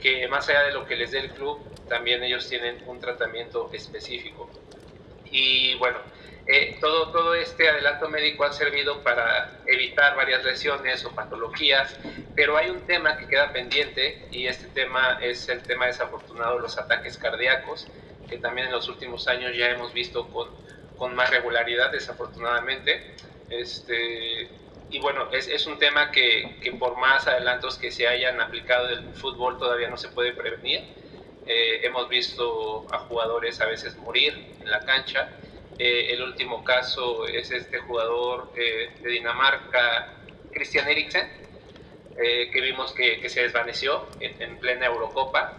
[0.00, 1.58] que más allá de lo que les dé el club,
[1.88, 4.50] también ellos tienen un tratamiento específico.
[5.30, 5.98] Y bueno,
[6.48, 11.98] eh, todo, todo este adelanto médico ha servido para evitar varias lesiones o patologías,
[12.36, 16.62] pero hay un tema que queda pendiente y este tema es el tema desafortunado de
[16.62, 17.88] los ataques cardíacos,
[18.28, 20.48] que también en los últimos años ya hemos visto con,
[20.96, 23.16] con más regularidad, desafortunadamente.
[23.50, 24.48] Este,
[24.88, 28.88] y bueno, es, es un tema que, que, por más adelantos que se hayan aplicado
[28.90, 30.84] en el fútbol todavía no se puede prevenir.
[31.44, 35.28] Eh, hemos visto a jugadores a veces morir en la cancha
[35.78, 40.14] eh, el último caso es este jugador eh, de Dinamarca,
[40.50, 41.28] Christian Eriksen,
[42.18, 45.58] eh, que vimos que, se desvaneció en, plena Eurocopa.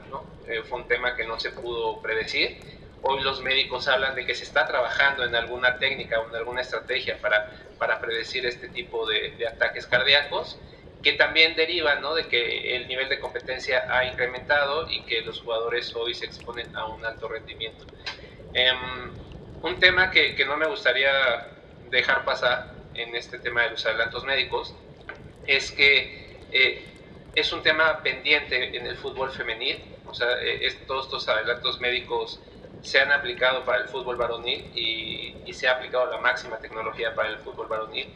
[0.67, 2.57] fue un tema que no se pudo predecir.
[3.03, 6.61] Hoy los médicos hablan de que se está trabajando en alguna técnica o en alguna
[6.61, 10.57] estrategia para, para predecir este tipo de, ataques cardíacos
[11.03, 15.95] que también deriva de que el nivel de competencia ha incrementado y que los jugadores
[15.95, 17.85] hoy se exponen a un alto rendimiento.
[19.61, 21.11] Un tema que, que, no me gustaría
[21.89, 24.73] dejar pasar en este tema de los adelantos médicos
[25.45, 26.85] es que eh,
[27.35, 32.39] es un tema pendiente en el fútbol femenil, o sea, eh, todos estos adelantos médicos
[32.81, 37.15] se han aplicado para el fútbol varonil y, y, se ha aplicado la máxima tecnología
[37.15, 38.07] para el fútbol varonil,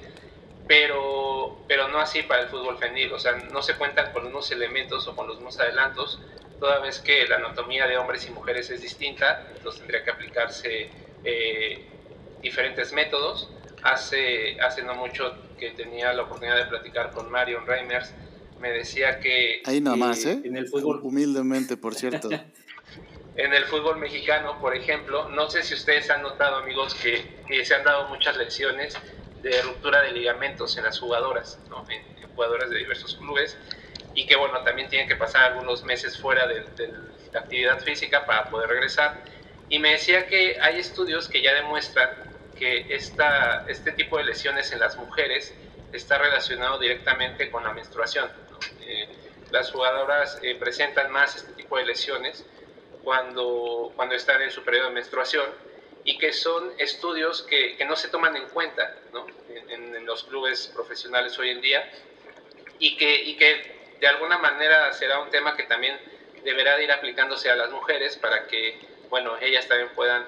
[0.68, 4.52] pero, pero no así para el fútbol femenil, o sea, no se cuentan con unos
[4.52, 6.20] elementos o con los mismos adelantos,
[6.60, 10.90] toda vez que la anatomía de hombres y mujeres es distinta, entonces tendría que aplicarse
[11.24, 11.86] eh,
[12.42, 13.50] diferentes métodos.
[13.84, 18.14] Hace, hace no mucho que tenía la oportunidad de platicar con Marion Reimers,
[18.60, 19.62] me decía que...
[19.66, 20.40] Ahí nada más, ¿eh?
[20.44, 21.00] En el fútbol...
[21.02, 22.30] Humildemente, por cierto.
[23.36, 27.66] en el fútbol mexicano, por ejemplo, no sé si ustedes han notado, amigos, que, que
[27.66, 28.96] se han dado muchas lesiones
[29.42, 31.86] de ruptura de ligamentos en las jugadoras, ¿no?
[31.90, 32.02] en,
[32.36, 33.58] jugadoras de diversos clubes,
[34.16, 36.94] y que, bueno, también tienen que pasar algunos meses fuera de, de
[37.34, 39.22] la actividad física para poder regresar
[39.72, 42.10] y me decía que hay estudios que ya demuestran
[42.60, 45.56] que esta, este tipo de lesiones en las mujeres
[45.94, 48.30] está relacionado directamente con la menstruación.
[48.82, 49.08] Eh,
[49.50, 52.46] las jugadoras eh, presentan más este tipo de lesiones
[53.02, 55.46] cuando, cuando están en su periodo de menstruación
[56.04, 59.26] y que son estudios que, que no se toman en cuenta ¿no?
[59.70, 61.90] en, en, los clubes profesionales hoy en día
[62.78, 65.98] y que, y que de alguna manera será un tema que también
[66.44, 70.26] deberá de ir aplicándose a las mujeres para que bueno, ellas también puedan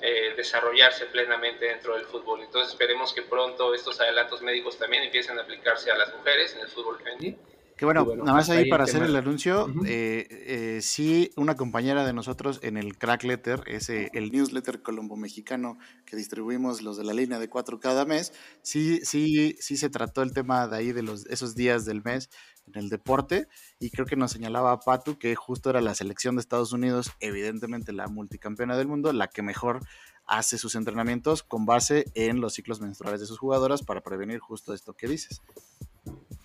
[0.00, 2.42] eh, desarrollarse plenamente dentro del fútbol.
[2.42, 6.60] Entonces esperemos que pronto estos adelantos médicos también empiecen a aplicarse a las mujeres en
[6.60, 7.38] el fútbol femenino.
[7.76, 12.14] Que bueno, nada más ahí para hacer el anuncio, eh, eh, sí, una compañera de
[12.14, 15.76] nosotros en el Crack Letter, ese, el newsletter colombo mexicano
[16.06, 18.32] que distribuimos los de la línea de cuatro cada mes,
[18.62, 22.30] sí, sí, sí se trató el tema de ahí de los, esos días del mes
[22.66, 23.48] en el deporte
[23.78, 27.12] y creo que nos señalaba a Patu que justo era la selección de Estados Unidos,
[27.20, 29.80] evidentemente la multicampeona del mundo, la que mejor
[30.26, 34.74] hace sus entrenamientos con base en los ciclos menstruales de sus jugadoras para prevenir justo
[34.74, 35.40] esto que dices.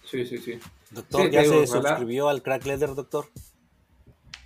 [0.05, 0.59] Sí, sí, sí.
[0.91, 3.25] Doctor, ¿ya se suscribió al Crack Leather, doctor?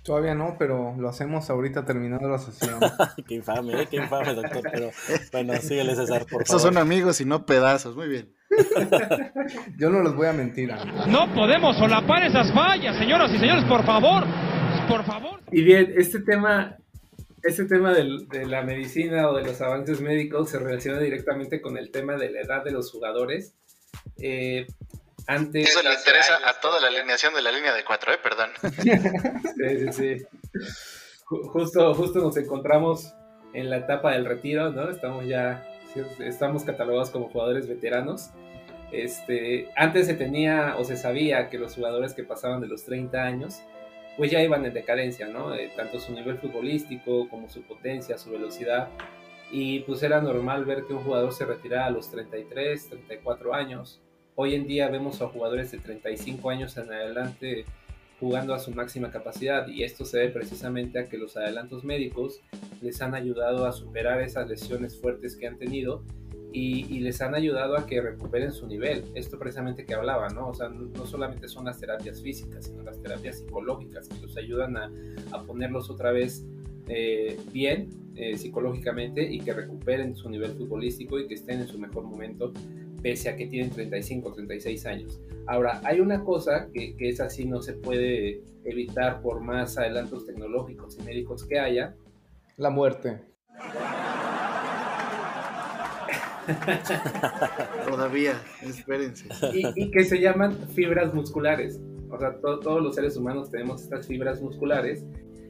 [0.06, 2.78] Todavía no, pero lo hacemos ahorita terminando la sesión.
[3.26, 3.88] qué infame, ¿eh?
[3.90, 4.62] qué infame, doctor.
[4.70, 4.90] Pero
[5.32, 6.42] bueno, síguele, César, por favor.
[6.44, 8.32] Esos son amigos y no pedazos, muy bien.
[9.78, 10.72] Yo no les voy a mentir.
[10.72, 11.06] Amigo.
[11.06, 14.24] No podemos solapar esas fallas, señoras y señores, por favor.
[14.88, 15.40] Por favor.
[15.50, 16.76] Y bien, este tema,
[17.42, 21.90] este tema de la medicina o de los avances médicos se relaciona directamente con el
[21.90, 23.54] tema de la edad de los jugadores.
[24.18, 24.66] Eh,
[25.26, 28.18] antes, Eso le interesa a toda la alineación de la línea de cuatro, ¿eh?
[28.22, 28.50] Perdón.
[29.56, 30.26] sí, sí, sí.
[31.24, 33.12] Justo, justo nos encontramos
[33.52, 34.88] en la etapa del retiro, ¿no?
[34.88, 35.66] Estamos ya,
[36.20, 38.30] estamos catalogados como jugadores veteranos.
[39.02, 43.22] Este, antes se tenía o se sabía que los jugadores que pasaban de los 30
[43.22, 43.62] años,
[44.16, 45.54] pues ya iban en decadencia, ¿no?
[45.54, 48.88] Eh, tanto su nivel futbolístico como su potencia, su velocidad.
[49.50, 54.00] Y pues era normal ver que un jugador se retirara a los 33, 34 años.
[54.34, 57.64] Hoy en día vemos a jugadores de 35 años en adelante
[58.18, 62.40] jugando a su máxima capacidad y esto se debe precisamente a que los adelantos médicos
[62.80, 66.02] les han ayudado a superar esas lesiones fuertes que han tenido
[66.56, 69.04] y, y, les han ayudado a que recuperen su nivel.
[69.14, 70.48] Esto precisamente que hablaba, ¿no?
[70.48, 74.78] O sea, no solamente son las terapias físicas, sino las terapias psicológicas que los ayudan
[74.78, 74.90] a,
[75.32, 76.46] a ponerlos otra vez
[76.88, 81.78] eh, bien eh, psicológicamente y que recuperen su nivel futbolístico y que estén en su
[81.78, 82.54] mejor momento
[83.02, 85.20] pese a que tienen 35 o 36 años.
[85.46, 90.24] Ahora, hay una cosa que, que, es así, no se puede evitar por más adelantos
[90.24, 91.94] tecnológicos y médicos que haya.
[92.56, 93.20] La muerte.
[97.88, 99.28] Todavía, espérense.
[99.52, 101.80] Y, y, que se llaman fibras musculares.
[102.10, 105.04] O sea, to, todos los seres humanos tenemos estas fibras musculares.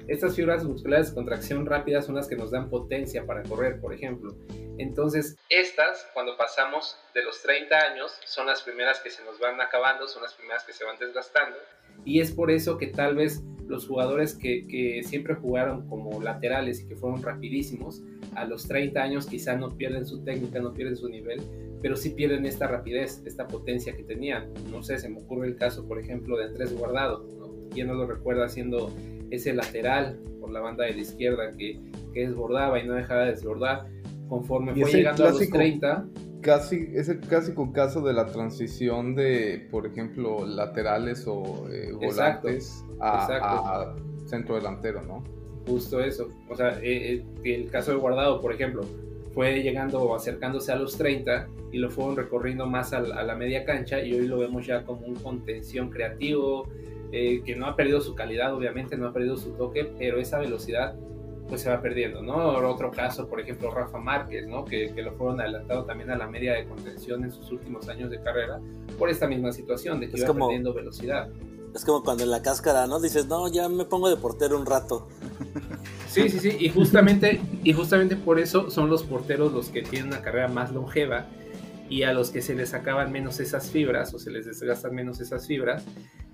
[0.09, 3.92] Estas fibras musculares de contracción rápida son las que nos dan potencia para correr, por
[3.92, 4.36] ejemplo.
[4.78, 9.61] Entonces, estas, cuando pasamos de los 30 años, son las primeras que se nos van
[9.61, 11.57] acabando, son las primeras que se van desgastando.
[12.04, 16.80] Y es por eso que tal vez los jugadores que, que siempre jugaron como laterales
[16.80, 18.02] y que fueron rapidísimos,
[18.36, 21.40] a los 30 años quizá no pierden su técnica, no pierden su nivel,
[21.82, 24.52] pero sí pierden esta rapidez, esta potencia que tenían.
[24.70, 27.26] No sé, se me ocurre el caso, por ejemplo, de Andrés Guardado.
[27.38, 27.68] ¿no?
[27.70, 28.92] ¿Quién no lo recuerda siendo
[29.31, 31.81] ese lateral por la banda de la izquierda que,
[32.12, 33.87] que desbordaba y no dejaba de desbordar?
[34.29, 36.09] Conforme fue llegando clásico, a los 30...
[36.43, 42.85] Casi, es el clásico caso de la transición de, por ejemplo, laterales o eh, volantes
[42.93, 43.47] exacto, a, exacto.
[43.47, 43.97] a
[44.27, 45.24] centro delantero, ¿no?
[45.66, 46.29] Justo eso.
[46.49, 48.83] O sea, eh, eh, el caso de Guardado, por ejemplo,
[49.37, 53.22] fue llegando o acercándose a los 30 y lo fueron recorriendo más a la, a
[53.22, 56.66] la media cancha y hoy lo vemos ya como un contención creativo,
[57.12, 60.39] eh, que no ha perdido su calidad, obviamente, no ha perdido su toque, pero esa
[60.39, 60.95] velocidad
[61.51, 62.34] pues se va perdiendo, ¿no?
[62.66, 64.64] Otro caso, por ejemplo, Rafa Márquez, ¿no?
[64.64, 68.09] Que, que, lo fueron adelantado también a la media de contención en sus últimos años
[68.09, 68.59] de carrera
[68.99, 71.28] por esta misma situación de que Es iba como- perdiendo velocidad.
[71.74, 73.01] Es como cuando en la cáscara, ¿no?
[73.01, 75.07] Dices, no, ya me pongo de portero un rato.
[76.09, 80.09] Sí, sí, sí, y justamente, y justamente por eso son los porteros los que tienen
[80.09, 81.26] una carrera más longeva
[81.88, 85.20] y a los que se les acaban menos esas fibras o se les desgastan menos
[85.20, 85.84] esas fibras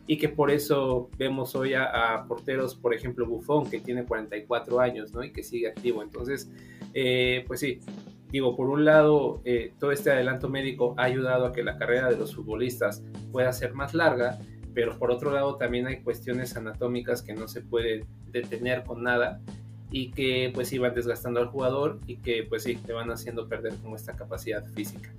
[0.06, 4.80] y que por eso vemos hoy a, a porteros, por ejemplo, Buffon, que tiene 44
[4.80, 5.22] años, ¿no?
[5.22, 6.02] Y que sigue activo.
[6.02, 6.50] Entonces,
[6.92, 7.80] eh, pues sí,
[8.30, 12.10] digo, por un lado, eh, todo este adelanto médico ha ayudado a que la carrera
[12.10, 14.38] de los futbolistas pueda ser más larga,
[14.74, 19.40] pero por otro lado también hay cuestiones anatómicas que no se pueden detener con nada
[19.92, 23.48] y que pues sí van desgastando al jugador y que pues sí te van haciendo
[23.48, 25.12] perder como esta capacidad física.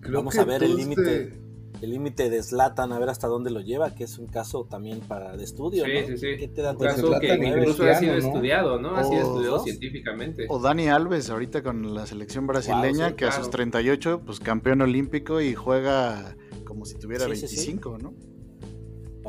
[0.00, 1.40] Creo Vamos a ver el límite.
[1.82, 5.00] El límite de Zlatan, a ver hasta dónde lo lleva, que es un caso también
[5.00, 6.06] para de estudio, Sí, ¿no?
[6.06, 6.26] sí, sí.
[6.38, 7.58] ¿Qué te da Un caso que ¿39?
[7.58, 8.96] incluso ha sido estudiado, ¿no?
[8.96, 9.64] Ha sido estudiado dos.
[9.64, 10.46] científicamente.
[10.48, 14.82] O Dani Alves, ahorita con la selección brasileña, sí, que a sus 38, pues campeón
[14.82, 17.56] olímpico y juega como si tuviera Sí, sí, sí.
[17.72, 18.14] 25, ¿no?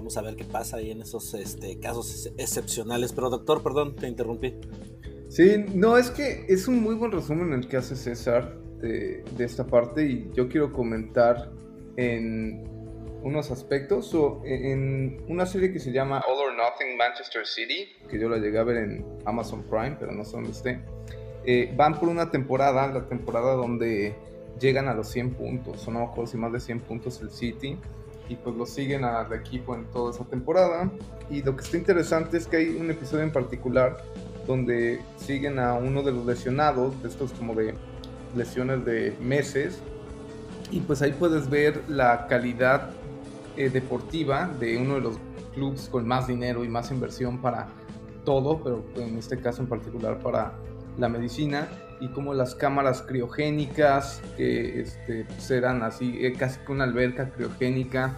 [0.06, 3.12] Vamos a ver qué pasa ahí en esos este, casos ex- excepcionales.
[3.12, 4.54] Pero doctor, perdón, te interrumpí.
[5.30, 9.44] Sí, no, es que es un muy buen resumen el que hace César de, de
[9.44, 11.52] esta parte y yo quiero comentar
[11.98, 12.64] en
[13.24, 17.88] unos aspectos o en una serie que se llama All or Nothing Manchester City.
[18.08, 20.82] que yo la llegué a ver en Amazon Prime, pero no sé dónde esté.
[21.48, 24.14] Eh, van por una temporada, la temporada donde
[24.60, 27.80] llegan a los 100 puntos, o no si más de 100 puntos el City,
[28.30, 30.92] y pues lo siguen al equipo en toda esa temporada.
[31.30, 33.98] Y lo que está interesante es que hay un episodio en particular
[34.48, 37.74] donde siguen a uno de los lesionados, de estos como de
[38.36, 39.80] lesiones de meses,
[40.72, 42.90] y pues ahí puedes ver la calidad
[43.56, 45.18] eh, deportiva de uno de los
[45.54, 47.68] clubes con más dinero y más inversión para
[48.26, 50.54] todo, pero en este caso en particular para
[50.98, 51.68] la medicina
[52.00, 57.32] y como las cámaras criogénicas que este, pues eran así, eh, casi que una alberca
[57.32, 58.18] criogénica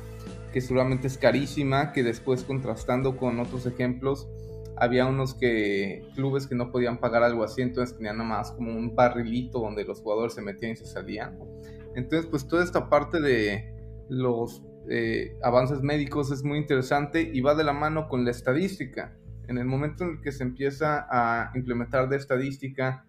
[0.52, 4.28] que seguramente es carísima, que después contrastando con otros ejemplos,
[4.78, 8.72] había unos que clubes que no podían pagar algo así, entonces tenían nada más como
[8.72, 11.38] un barrilito donde los jugadores se metían y se salían.
[11.96, 13.74] Entonces, pues toda esta parte de
[14.10, 19.18] los eh, avances médicos es muy interesante y va de la mano con la estadística.
[19.48, 23.06] En el momento en el que se empieza a implementar de estadística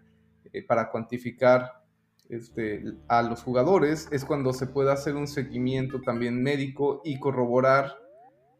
[0.52, 1.84] eh, para cuantificar
[2.28, 7.96] este, a los jugadores, es cuando se puede hacer un seguimiento también médico y corroborar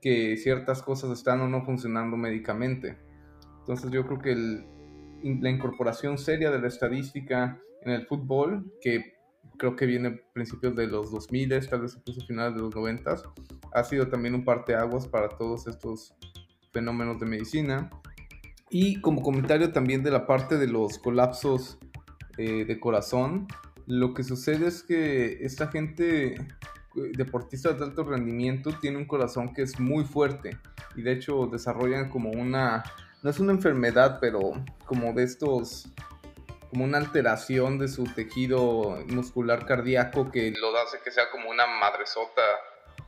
[0.01, 2.99] que ciertas cosas están o no funcionando médicamente.
[3.61, 9.19] Entonces yo creo que la incorporación seria de la estadística en el fútbol, que
[9.59, 13.17] creo que viene a principios de los 2000, tal vez incluso finales de los 90,
[13.75, 16.15] ha sido también un parteaguas para todos estos
[16.73, 17.91] fenómenos de medicina.
[18.71, 21.79] Y como comentario también de la parte de los colapsos
[22.37, 23.49] eh, de corazón,
[23.87, 26.37] lo que sucede es que esta gente
[26.95, 30.59] deportistas de alto rendimiento tiene un corazón que es muy fuerte
[30.97, 32.85] y de hecho desarrollan como una,
[33.23, 34.53] no es una enfermedad, pero
[34.85, 35.89] como de estos,
[36.71, 41.67] como una alteración de su tejido muscular cardíaco que lo hace que sea como una
[41.67, 42.43] madresota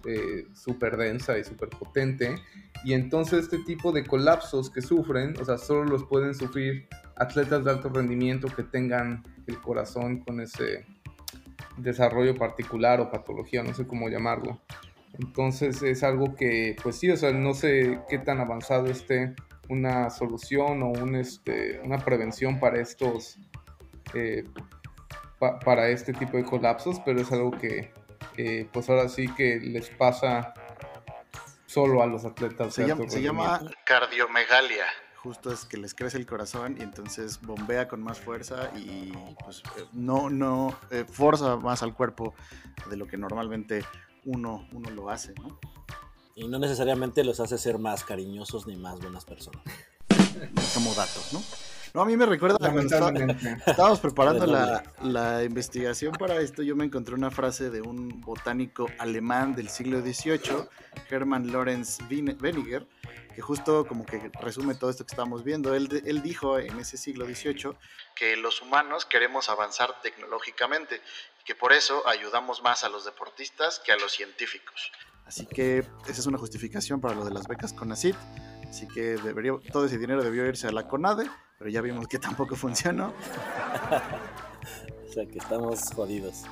[0.07, 2.37] eh, súper densa y súper potente.
[2.85, 7.65] Y entonces este tipo de colapsos que sufren, o sea, solo los pueden sufrir atletas
[7.65, 10.87] de alto rendimiento que tengan el corazón con ese
[11.77, 14.61] desarrollo particular o patología, no sé cómo llamarlo.
[15.19, 19.35] Entonces es algo que, pues sí, o sea, no sé qué tan avanzado esté
[19.69, 23.39] una solución o un, este, una prevención para estos,
[24.15, 24.45] eh,
[25.39, 27.93] para este tipo de colapsos, pero es algo que,
[28.73, 30.55] pues ahora sí que les pasa
[31.71, 32.75] solo a los atletas.
[32.75, 34.87] Se, llama, se llama cardiomegalia
[35.23, 39.13] justo es que les crece el corazón y entonces bombea con más fuerza y
[39.45, 42.35] pues eh, no, no eh, forza más al cuerpo
[42.89, 43.85] de lo que normalmente
[44.25, 45.59] uno, uno lo hace, ¿no?
[46.35, 49.63] Y no necesariamente los hace ser más cariñosos ni más buenas personas.
[50.75, 51.43] Como datos, ¿no?
[51.93, 52.81] No, a mí me recuerda cuando
[53.67, 58.87] estábamos preparando la, la, investigación para esto, yo me encontré una frase de un botánico
[58.99, 60.69] alemán del siglo XVIII,
[61.09, 62.87] Hermann Lorenz Weniger,
[63.35, 65.75] que justo como que resume todo esto que estamos viendo.
[65.75, 67.77] Él, él dijo en ese siglo XVIII
[68.15, 71.01] que los humanos queremos avanzar tecnológicamente
[71.41, 74.93] y que por eso ayudamos más a los deportistas que a los científicos.
[75.27, 75.79] Así que
[76.09, 78.17] esa es una justificación para lo de las becas CONACYT.
[78.71, 82.19] Así que debería, todo ese dinero debió irse a la CONADE, pero ya vimos que
[82.19, 83.09] tampoco funcionó.
[85.09, 86.45] o sea que estamos jodidos.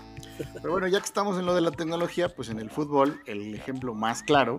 [0.54, 3.54] Pero bueno, ya que estamos en lo de la tecnología, pues en el fútbol el
[3.54, 4.58] ejemplo más claro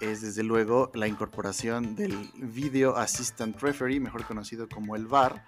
[0.00, 5.44] es desde luego la incorporación del Video Assistant Referee, mejor conocido como el VAR,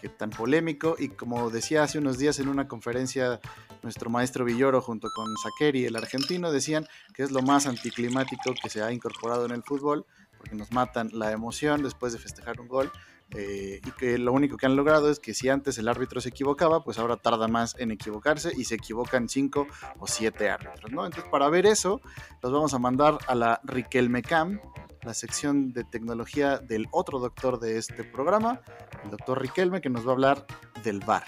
[0.00, 3.40] que tan polémico y como decía hace unos días en una conferencia
[3.82, 8.68] nuestro maestro Villoro junto con Sakeri, el argentino, decían que es lo más anticlimático que
[8.68, 10.04] se ha incorporado en el fútbol,
[10.44, 12.92] porque nos matan la emoción después de festejar un gol
[13.30, 16.28] eh, y que lo único que han logrado es que si antes el árbitro se
[16.28, 19.66] equivocaba, pues ahora tarda más en equivocarse y se equivocan cinco
[19.98, 21.06] o siete árbitros, ¿no?
[21.06, 22.02] Entonces, para ver eso,
[22.42, 24.60] los vamos a mandar a la Riquelme Cam,
[25.02, 28.60] la sección de tecnología del otro doctor de este programa,
[29.02, 30.46] el doctor Riquelme, que nos va a hablar
[30.82, 31.24] del VAR.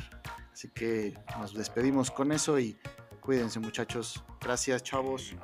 [0.52, 2.78] Así que nos despedimos con eso y
[3.20, 4.22] cuídense muchachos.
[4.42, 5.34] Gracias, chavos.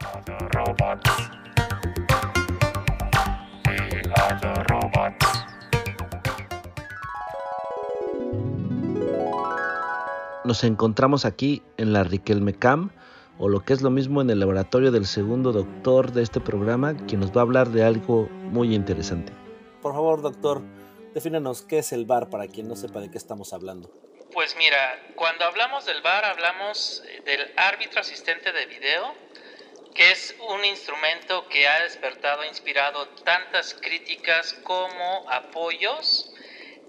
[10.45, 12.91] Nos encontramos aquí en la Riquelme Cam,
[13.39, 16.97] o lo que es lo mismo en el laboratorio del segundo doctor de este programa,
[17.07, 19.33] quien nos va a hablar de algo muy interesante.
[19.81, 20.63] Por favor, doctor,
[21.15, 23.91] defínanos qué es el VAR para quien no sepa de qué estamos hablando.
[24.33, 24.79] Pues mira,
[25.15, 29.15] cuando hablamos del VAR hablamos eh, del árbitro asistente de video,
[29.95, 36.33] que es un instrumento que ha despertado, e inspirado tantas críticas como apoyos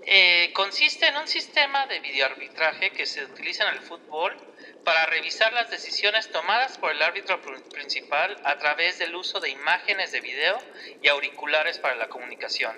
[0.06, 4.36] eh, consiste en un sistema de videoarbitraje que se utiliza en el fútbol
[4.84, 7.42] para revisar las decisiones tomadas por el árbitro
[7.72, 10.58] principal a través del uso de imágenes de video
[11.02, 12.78] y auriculares para la comunicación.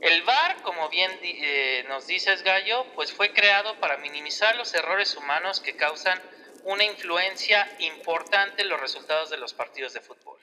[0.00, 5.16] El VAR, como bien eh, nos dices Gallo, pues fue creado para minimizar los errores
[5.16, 6.20] humanos que causan
[6.64, 10.38] una influencia importante en los resultados de los partidos de fútbol.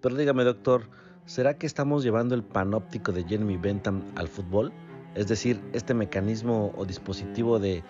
[0.00, 0.88] Pero dígame, doctor,
[1.26, 4.72] ¿será que estamos llevando el panóptico de Jeremy Bentham al fútbol?
[5.14, 7.82] Es decir, este mecanismo o dispositivo de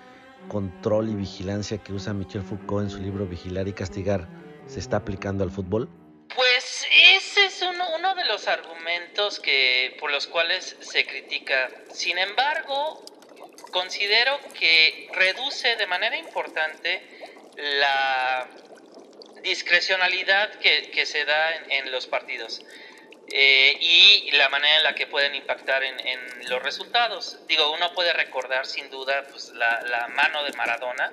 [0.49, 4.27] control y vigilancia que usa Michel Foucault en su libro Vigilar y Castigar,
[4.67, 5.89] ¿se está aplicando al fútbol?
[6.35, 6.87] Pues
[7.17, 11.71] ese es uno, de los argumentos que, por los cuales se critica.
[11.93, 13.05] Sin embargo,
[13.73, 17.03] considero que reduce de manera importante
[17.81, 18.49] la,
[19.43, 22.63] discrecionalidad que, se da en, los partidos.
[23.33, 25.99] Eh, y la manera en la que pueden impactar en,
[26.49, 27.39] los resultados.
[27.47, 31.13] Digo, uno puede recordar sin duda pues, la, mano de Maradona,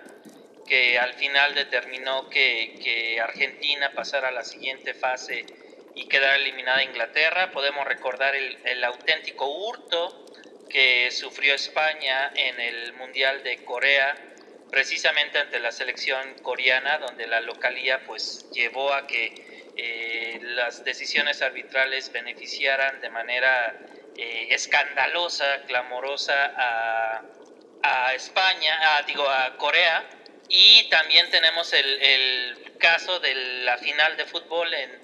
[0.68, 5.46] que al final determinó que, Argentina pasara a la siguiente fase
[5.96, 7.52] y quedara eliminada Inglaterra.
[7.52, 10.26] Podemos recordar el, el auténtico hurto
[10.70, 14.16] que sufrió España en el Mundial de Corea
[14.70, 21.42] precisamente ante la selección coreana, donde la localía pues llevó a que eh, las decisiones
[21.42, 23.78] arbitrales beneficiaran de manera
[24.18, 27.24] eh, escandalosa, clamorosa a,
[28.16, 30.04] España, digo a Corea,
[30.50, 35.02] y también tenemos el, el, caso de la final de fútbol en,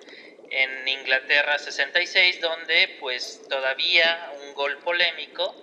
[0.49, 5.55] en Inglaterra 66, donde pues todavía un gol polémico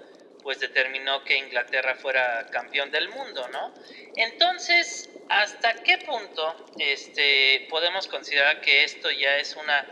[0.43, 3.73] pues determinó que Inglaterra fuera campeón del mundo, ¿no?
[4.17, 9.87] Entonces, ¿hasta qué punto este, podemos considerar que esto ya es una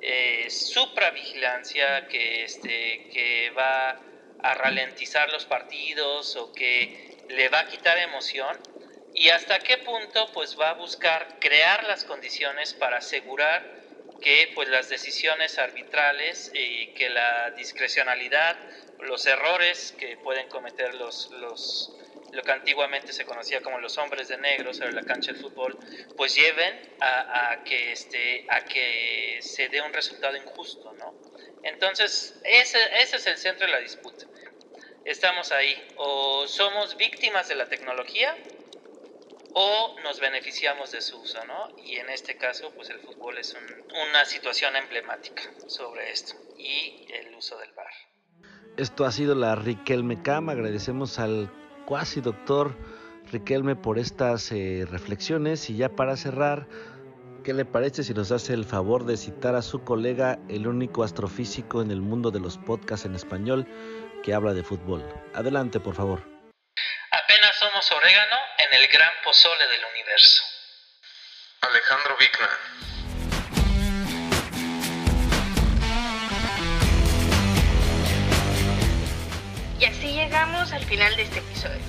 [0.00, 4.00] eh, supravigilancia que, este, que va
[4.40, 8.58] a ralentizar los partidos o que le va a quitar emoción?
[9.14, 13.83] ¿Y hasta qué punto pues va a buscar crear las condiciones para asegurar
[14.20, 18.56] que pues las decisiones arbitrales y que la discrecionalidad
[19.04, 21.92] los errores que pueden cometer los, los,
[22.32, 25.78] lo que antiguamente se conocía como los hombres de negro sobre la cancha del fútbol,
[26.16, 31.14] pues lleven a, que, este, a que se dé un resultado injusto, ¿no?
[31.62, 34.26] Entonces, ese, ese es el centro de la disputa.
[35.04, 38.34] Estamos ahí, o somos víctimas de la tecnología
[39.54, 41.76] o nos beneficiamos de su uso, ¿no?
[41.78, 43.56] Y en este caso, pues el fútbol es
[44.08, 47.86] una situación emblemática sobre esto y el uso del bar.
[48.76, 50.48] Esto ha sido la Riquelme Cam.
[50.48, 51.50] Agradecemos al
[51.86, 52.76] cuasi doctor
[53.30, 55.70] Riquelme por estas eh, reflexiones.
[55.70, 56.66] Y ya para cerrar,
[57.44, 61.04] ¿qué le parece si nos hace el favor de citar a su colega, el único
[61.04, 63.68] astrofísico en el mundo de los podcasts en español
[64.24, 65.04] que habla de fútbol?
[65.34, 66.33] Adelante, por favor.
[67.64, 70.42] Somos orégano en el gran pozole del universo.
[71.62, 72.50] Alejandro Vickman.
[79.80, 81.80] Y así llegamos al final de este episodio.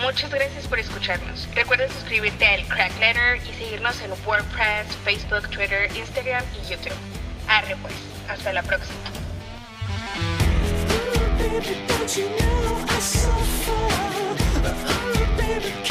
[0.00, 1.46] Muchas gracias por escucharnos.
[1.54, 6.98] Recuerda suscribirte al Crack Letter y seguirnos en WordPress, Facebook, Twitter, Instagram y YouTube.
[7.46, 7.94] Arre pues,
[8.28, 8.98] hasta la próxima.
[14.62, 15.81] Baby.